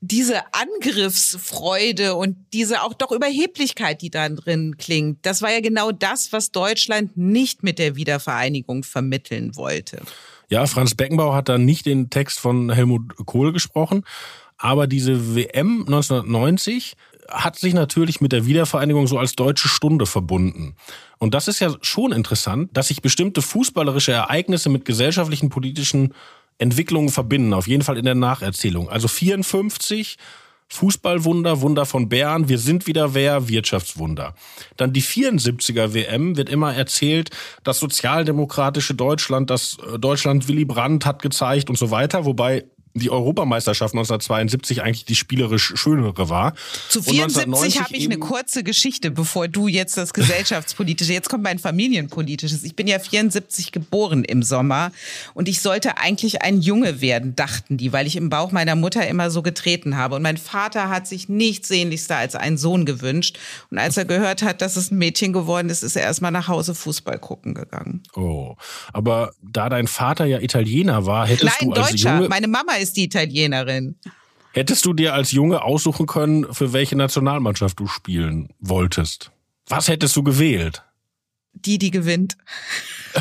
Diese 0.00 0.42
Angriffsfreude 0.52 2.14
und 2.14 2.36
diese 2.52 2.82
auch 2.82 2.94
doch 2.94 3.12
Überheblichkeit, 3.12 4.02
die 4.02 4.10
da 4.10 4.28
drin 4.28 4.76
klingt, 4.76 5.24
das 5.24 5.42
war 5.42 5.50
ja 5.50 5.60
genau 5.60 5.90
das, 5.90 6.32
was 6.32 6.52
Deutschland 6.52 7.16
nicht 7.16 7.62
mit 7.62 7.78
der 7.78 7.96
Wiedervereinigung 7.96 8.84
vermitteln 8.84 9.56
wollte. 9.56 10.02
Ja, 10.48 10.66
Franz 10.66 10.94
Beckenbauer 10.94 11.34
hat 11.34 11.48
da 11.48 11.58
nicht 11.58 11.86
den 11.86 12.10
Text 12.10 12.38
von 12.38 12.70
Helmut 12.70 13.16
Kohl 13.26 13.52
gesprochen, 13.52 14.04
aber 14.58 14.86
diese 14.86 15.34
WM 15.34 15.80
1990 15.86 16.94
hat 17.28 17.58
sich 17.58 17.74
natürlich 17.74 18.20
mit 18.20 18.32
der 18.32 18.46
Wiedervereinigung 18.46 19.06
so 19.06 19.18
als 19.18 19.34
deutsche 19.34 19.68
Stunde 19.68 20.06
verbunden. 20.06 20.76
Und 21.18 21.34
das 21.34 21.48
ist 21.48 21.60
ja 21.60 21.74
schon 21.80 22.12
interessant, 22.12 22.70
dass 22.76 22.88
sich 22.88 23.02
bestimmte 23.02 23.42
fußballerische 23.42 24.12
Ereignisse 24.12 24.68
mit 24.68 24.84
gesellschaftlichen, 24.84 25.48
politischen 25.48 26.14
Entwicklungen 26.58 27.10
verbinden, 27.10 27.52
auf 27.52 27.66
jeden 27.66 27.82
Fall 27.82 27.98
in 27.98 28.04
der 28.04 28.14
Nacherzählung. 28.14 28.88
Also 28.88 29.08
54 29.08 30.16
Fußballwunder, 30.68 31.60
Wunder 31.60 31.86
von 31.86 32.08
Bern, 32.08 32.48
wir 32.48 32.58
sind 32.58 32.86
wieder 32.86 33.14
wer, 33.14 33.48
Wirtschaftswunder. 33.48 34.34
Dann 34.76 34.92
die 34.92 35.02
74er 35.02 35.94
WM 35.94 36.36
wird 36.36 36.48
immer 36.48 36.74
erzählt, 36.74 37.30
das 37.62 37.78
sozialdemokratische 37.78 38.94
Deutschland, 38.94 39.48
das 39.50 39.78
äh, 39.94 39.98
Deutschland 39.98 40.48
Willy 40.48 40.64
Brandt 40.64 41.06
hat 41.06 41.22
gezeigt 41.22 41.70
und 41.70 41.78
so 41.78 41.90
weiter, 41.90 42.24
wobei 42.24 42.64
die 42.96 43.10
Europameisterschaft 43.10 43.94
1972 43.94 44.82
eigentlich 44.82 45.04
die 45.04 45.14
spielerisch 45.14 45.72
schönere 45.76 46.28
war. 46.28 46.54
Zu 46.88 47.00
Und 47.00 47.10
74 47.10 47.80
habe 47.80 47.96
ich 47.96 48.04
eine 48.06 48.18
kurze 48.18 48.64
Geschichte, 48.64 49.10
bevor 49.10 49.48
du 49.48 49.68
jetzt 49.68 49.96
das 49.96 50.12
gesellschaftspolitische, 50.12 51.12
jetzt 51.12 51.28
kommt 51.28 51.42
mein 51.42 51.58
familienpolitisches. 51.58 52.64
Ich 52.64 52.74
bin 52.74 52.86
ja 52.86 52.98
74 52.98 53.72
geboren 53.72 54.24
im 54.24 54.42
Sommer 54.42 54.92
und 55.34 55.48
ich 55.48 55.60
sollte 55.60 55.98
eigentlich 55.98 56.42
ein 56.42 56.60
Junge 56.60 57.00
werden, 57.00 57.36
dachten 57.36 57.76
die, 57.76 57.92
weil 57.92 58.06
ich 58.06 58.16
im 58.16 58.30
Bauch 58.30 58.52
meiner 58.52 58.76
Mutter 58.76 59.06
immer 59.06 59.30
so 59.30 59.42
getreten 59.42 59.96
habe. 59.96 60.16
Und 60.16 60.22
mein 60.22 60.36
Vater 60.36 60.88
hat 60.88 61.06
sich 61.06 61.28
nichts 61.28 61.68
sehnlichster 61.68 62.16
als 62.16 62.34
einen 62.34 62.56
Sohn 62.56 62.86
gewünscht. 62.86 63.38
Und 63.70 63.78
als 63.78 63.96
er 63.96 64.04
gehört 64.04 64.42
hat, 64.42 64.62
dass 64.62 64.76
es 64.76 64.90
ein 64.90 64.98
Mädchen 64.98 65.32
geworden 65.32 65.68
ist, 65.68 65.82
ist 65.82 65.96
er 65.96 66.02
erstmal 66.02 66.30
nach 66.30 66.48
Hause 66.48 66.74
Fußball 66.74 67.18
gucken 67.18 67.54
gegangen. 67.54 68.02
Oh, 68.14 68.56
aber 68.92 69.32
da 69.42 69.68
dein 69.68 69.86
Vater 69.86 70.24
ja 70.24 70.40
Italiener 70.40 71.06
war, 71.06 71.26
hättest 71.26 71.60
Nein, 71.60 71.70
du 71.70 71.80
als 71.80 71.90
Deutscher. 71.90 72.16
Junge 72.16 72.28
Meine 72.28 72.48
Mama 72.48 72.74
ist 72.74 72.85
die 72.92 73.04
Italienerin. 73.04 73.98
hättest 74.52 74.84
du 74.84 74.92
dir 74.92 75.14
als 75.14 75.32
Junge 75.32 75.62
aussuchen 75.62 76.06
können, 76.06 76.52
für 76.52 76.72
welche 76.72 76.96
Nationalmannschaft 76.96 77.78
du 77.78 77.86
spielen 77.86 78.48
wolltest. 78.58 79.30
Was 79.68 79.88
hättest 79.88 80.14
du 80.16 80.22
gewählt? 80.22 80.82
die, 81.64 81.78
die 81.78 81.90
gewinnt. 81.90 82.36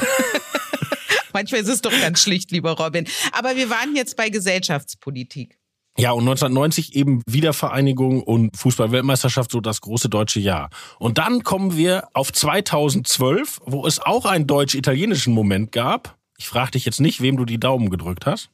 Manchmal 1.33 1.61
ist 1.61 1.69
es 1.69 1.81
doch 1.81 1.91
ganz 1.91 2.21
schlicht, 2.21 2.51
lieber 2.51 2.71
Robin. 2.71 3.07
Aber 3.31 3.55
wir 3.55 3.69
waren 3.69 3.95
jetzt 3.95 4.15
bei 4.15 4.29
Gesellschaftspolitik. 4.29 5.57
Ja, 5.97 6.11
und 6.11 6.23
1990 6.23 6.95
eben 6.95 7.21
Wiedervereinigung 7.25 8.21
und 8.21 8.57
Fußballweltmeisterschaft, 8.57 9.49
so 9.49 9.61
das 9.61 9.79
große 9.79 10.09
deutsche 10.09 10.41
Jahr. 10.41 10.69
Und 10.99 11.17
dann 11.17 11.43
kommen 11.43 11.77
wir 11.77 12.09
auf 12.13 12.33
2012, 12.33 13.61
wo 13.65 13.87
es 13.87 13.99
auch 13.99 14.25
einen 14.25 14.45
deutsch-italienischen 14.45 15.33
Moment 15.33 15.71
gab. 15.71 16.17
Ich 16.37 16.47
frage 16.47 16.71
dich 16.71 16.83
jetzt 16.83 16.99
nicht, 16.99 17.21
wem 17.21 17.37
du 17.37 17.45
die 17.45 17.59
Daumen 17.59 17.89
gedrückt 17.89 18.25
hast. 18.25 18.49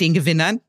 Den 0.00 0.14
Gewinnern? 0.14 0.60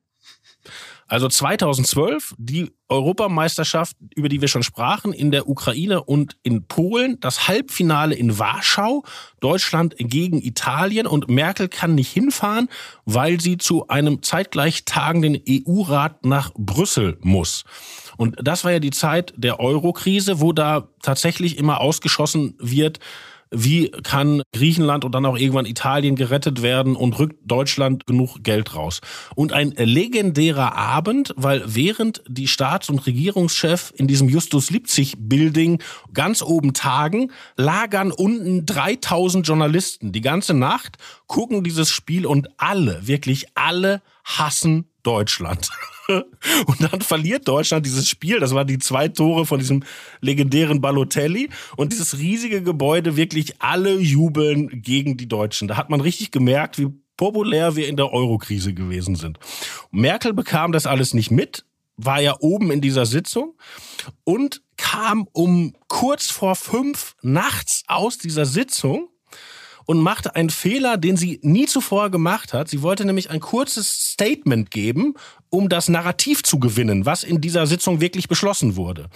Also 1.07 1.29
2012 1.29 2.33
die 2.39 2.71
Europameisterschaft, 2.89 3.95
über 4.15 4.27
die 4.27 4.41
wir 4.41 4.47
schon 4.47 4.63
sprachen, 4.63 5.13
in 5.13 5.29
der 5.29 5.47
Ukraine 5.47 6.03
und 6.03 6.35
in 6.41 6.65
Polen, 6.67 7.19
das 7.19 7.47
Halbfinale 7.47 8.15
in 8.15 8.39
Warschau, 8.39 9.03
Deutschland 9.39 9.95
gegen 9.99 10.41
Italien 10.41 11.05
und 11.05 11.29
Merkel 11.29 11.67
kann 11.67 11.93
nicht 11.93 12.11
hinfahren, 12.11 12.69
weil 13.05 13.39
sie 13.39 13.57
zu 13.57 13.87
einem 13.87 14.23
zeitgleich 14.23 14.85
tagenden 14.85 15.39
EU-Rat 15.47 16.25
nach 16.25 16.51
Brüssel 16.57 17.17
muss. 17.21 17.65
Und 18.17 18.37
das 18.41 18.63
war 18.63 18.71
ja 18.71 18.79
die 18.79 18.91
Zeit 18.91 19.33
der 19.37 19.59
Euro-Krise, 19.59 20.41
wo 20.41 20.53
da 20.53 20.87
tatsächlich 21.03 21.59
immer 21.59 21.81
ausgeschossen 21.81 22.55
wird, 22.59 22.99
wie 23.51 23.89
kann 23.89 24.41
Griechenland 24.53 25.05
und 25.05 25.13
dann 25.13 25.25
auch 25.25 25.37
irgendwann 25.37 25.65
Italien 25.65 26.15
gerettet 26.15 26.61
werden 26.61 26.95
und 26.95 27.17
rückt 27.19 27.39
Deutschland 27.43 28.05
genug 28.05 28.43
Geld 28.43 28.75
raus. 28.75 29.01
Und 29.35 29.53
ein 29.53 29.71
legendärer 29.71 30.75
Abend, 30.75 31.33
weil 31.37 31.63
während 31.65 32.23
die 32.27 32.47
Staats- 32.47 32.89
und 32.89 33.05
Regierungschef 33.05 33.93
in 33.95 34.07
diesem 34.07 34.29
Justus 34.29 34.71
Lipzig 34.71 35.15
Building 35.17 35.81
ganz 36.13 36.41
oben 36.41 36.73
tagen, 36.73 37.31
lagern 37.55 38.11
unten 38.11 38.65
3000 38.65 39.47
Journalisten 39.47 40.11
die 40.11 40.21
ganze 40.21 40.53
Nacht, 40.53 40.97
gucken 41.27 41.63
dieses 41.63 41.89
Spiel 41.89 42.25
und 42.25 42.49
alle, 42.57 43.07
wirklich 43.07 43.47
alle 43.55 44.01
hassen 44.23 44.85
Deutschland. 45.05 45.69
Und 46.07 46.81
dann 46.81 47.01
verliert 47.01 47.47
Deutschland 47.47 47.85
dieses 47.85 48.07
Spiel. 48.07 48.39
Das 48.39 48.53
waren 48.53 48.67
die 48.67 48.79
zwei 48.79 49.07
Tore 49.07 49.45
von 49.45 49.59
diesem 49.59 49.83
legendären 50.21 50.81
Balotelli. 50.81 51.49
Und 51.77 51.93
dieses 51.93 52.17
riesige 52.17 52.61
Gebäude, 52.61 53.15
wirklich 53.15 53.61
alle 53.61 53.99
jubeln 53.99 54.81
gegen 54.81 55.17
die 55.17 55.27
Deutschen. 55.27 55.67
Da 55.67 55.77
hat 55.77 55.89
man 55.89 56.01
richtig 56.01 56.31
gemerkt, 56.31 56.77
wie 56.77 56.89
populär 57.17 57.75
wir 57.75 57.87
in 57.87 57.97
der 57.97 58.11
Eurokrise 58.11 58.73
gewesen 58.73 59.15
sind. 59.15 59.39
Merkel 59.91 60.33
bekam 60.33 60.71
das 60.71 60.85
alles 60.85 61.13
nicht 61.13 61.31
mit, 61.31 61.65
war 61.97 62.21
ja 62.21 62.35
oben 62.39 62.71
in 62.71 62.81
dieser 62.81 63.05
Sitzung 63.05 63.55
und 64.23 64.61
kam 64.77 65.27
um 65.31 65.73
kurz 65.87 66.29
vor 66.29 66.55
fünf 66.55 67.15
nachts 67.21 67.83
aus 67.87 68.17
dieser 68.17 68.45
Sitzung 68.45 69.09
und 69.85 69.99
machte 69.99 70.35
einen 70.35 70.49
Fehler, 70.49 70.97
den 70.97 71.17
sie 71.17 71.39
nie 71.43 71.65
zuvor 71.65 72.09
gemacht 72.09 72.53
hat. 72.53 72.69
Sie 72.69 72.81
wollte 72.81 73.05
nämlich 73.05 73.29
ein 73.29 73.39
kurzes 73.39 74.11
Statement 74.11 74.71
geben, 74.71 75.13
um 75.49 75.69
das 75.69 75.89
Narrativ 75.89 76.43
zu 76.43 76.59
gewinnen, 76.59 77.05
was 77.05 77.23
in 77.23 77.41
dieser 77.41 77.67
Sitzung 77.67 78.01
wirklich 78.01 78.27
beschlossen 78.27 78.75
wurde. 78.75 79.09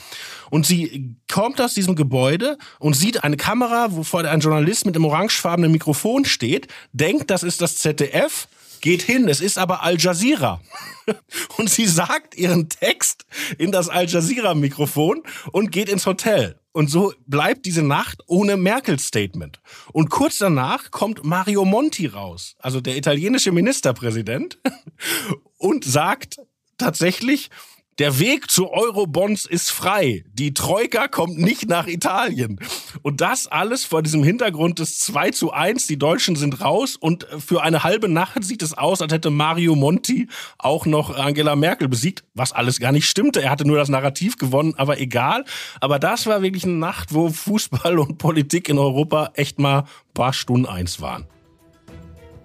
Und 0.49 0.65
sie 0.65 1.15
kommt 1.27 1.60
aus 1.60 1.73
diesem 1.73 1.95
Gebäude 1.95 2.58
und 2.79 2.95
sieht 2.95 3.23
eine 3.23 3.38
Kamera, 3.38 3.88
wo 3.91 4.03
vor 4.03 4.23
ein 4.23 4.39
Journalist 4.39 4.86
mit 4.86 4.95
einem 4.95 5.05
orangefarbenen 5.05 5.71
Mikrofon 5.71 6.25
steht, 6.25 6.67
denkt, 6.93 7.29
das 7.29 7.43
ist 7.43 7.62
das 7.62 7.77
ZDF, 7.77 8.47
geht 8.82 9.01
hin, 9.01 9.27
es 9.27 9.41
ist 9.41 9.58
aber 9.58 9.84
Al 9.84 9.97
Jazeera. 9.97 10.62
Und 11.58 11.69
sie 11.69 11.86
sagt 11.86 12.36
ihren 12.36 12.69
Text 12.69 13.25
in 13.58 13.71
das 13.71 13.89
Al 13.89 14.08
Jazeera-Mikrofon 14.08 15.23
und 15.51 15.71
geht 15.71 15.89
ins 15.89 16.05
Hotel. 16.05 16.55
Und 16.80 16.89
so 16.89 17.13
bleibt 17.28 17.65
diese 17.65 17.84
Nacht 17.84 18.22
ohne 18.26 18.56
Merkel-Statement. 18.56 19.60
Und 19.92 20.10
kurz 20.10 20.38
danach 20.38 20.92
kommt 20.92 21.26
Mario 21.26 21.65
Monti 21.65 22.06
raus, 22.06 22.56
also 22.58 22.80
der 22.80 22.96
italienische 22.96 23.52
Ministerpräsident, 23.52 24.60
und 25.58 25.84
sagt 25.84 26.39
tatsächlich, 26.78 27.50
der 27.99 28.17
Weg 28.17 28.49
zu 28.49 28.71
Eurobonds 28.71 29.45
ist 29.45 29.71
frei. 29.71 30.23
Die 30.33 30.53
Troika 30.53 31.09
kommt 31.09 31.38
nicht 31.38 31.67
nach 31.67 31.85
Italien. 31.85 32.57
Und 33.01 33.19
das 33.19 33.47
alles 33.47 33.83
vor 33.83 34.01
diesem 34.01 34.23
Hintergrund 34.23 34.79
des 34.79 34.99
2 34.99 35.31
zu 35.31 35.51
1. 35.51 35.88
Die 35.88 35.99
Deutschen 35.99 36.38
sind 36.38 36.62
raus 36.62 36.95
und 36.95 37.27
für 37.45 37.62
eine 37.62 37.83
halbe 37.83 38.07
Nacht 38.07 38.41
sieht 38.45 38.62
es 38.63 38.73
aus, 38.73 39.01
als 39.01 39.12
hätte 39.12 39.31
Mario 39.31 39.75
Monti 39.75 40.29
auch 40.57 40.85
noch 40.85 41.13
Angela 41.13 41.57
Merkel 41.57 41.89
besiegt, 41.89 42.23
was 42.33 42.53
alles 42.53 42.79
gar 42.79 42.93
nicht 42.93 43.05
stimmte. 43.05 43.41
Er 43.41 43.49
hatte 43.49 43.67
nur 43.67 43.77
das 43.77 43.89
Narrativ 43.89 44.38
gewonnen, 44.38 44.75
aber 44.77 45.01
egal. 45.01 45.43
Aber 45.81 45.99
das 45.99 46.25
war 46.25 46.41
wirklich 46.41 46.63
eine 46.63 46.73
Nacht, 46.73 47.13
wo 47.13 47.29
Fußball 47.29 47.99
und 47.99 48.17
Politik 48.17 48.69
in 48.69 48.77
Europa 48.77 49.31
echt 49.33 49.59
mal 49.59 49.79
ein 49.79 50.13
paar 50.13 50.31
Stunden 50.31 50.67
eins 50.67 51.01
waren. 51.01 51.27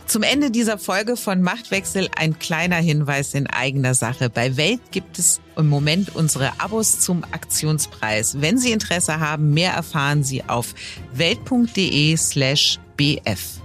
Zum 0.06 0.22
Ende 0.22 0.50
dieser 0.50 0.78
Folge 0.78 1.16
von 1.16 1.40
Machtwechsel 1.40 2.08
ein 2.16 2.38
kleiner 2.38 2.76
Hinweis 2.76 3.34
in 3.34 3.46
eigener 3.46 3.94
Sache. 3.94 4.28
Bei 4.28 4.56
Welt 4.56 4.80
gibt 4.90 5.18
es 5.18 5.40
im 5.56 5.68
Moment 5.68 6.14
unsere 6.14 6.60
Abos 6.60 7.00
zum 7.00 7.24
Aktionspreis. 7.24 8.40
Wenn 8.40 8.58
Sie 8.58 8.72
Interesse 8.72 9.18
haben, 9.18 9.54
mehr 9.54 9.72
erfahren 9.72 10.22
Sie 10.22 10.44
auf 10.44 10.74
welt.de 11.12 12.16
slash 12.16 12.78
bf. 12.96 13.60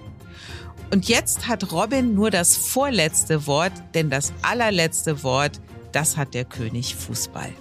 Und 0.92 1.08
jetzt 1.08 1.48
hat 1.48 1.72
Robin 1.72 2.16
nur 2.16 2.32
das 2.32 2.56
vorletzte 2.56 3.46
Wort, 3.46 3.74
denn 3.94 4.10
das 4.10 4.34
allerletzte 4.42 5.24
Wort, 5.24 5.60
das 5.92 6.18
hat 6.18 6.34
der 6.34 6.46
König 6.46 6.96
Fußball. 6.96 7.54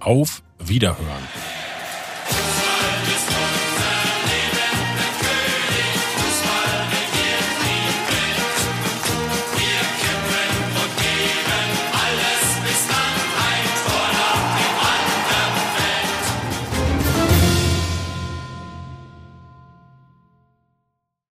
Auf 0.00 0.42
Wiederhören. 0.58 1.63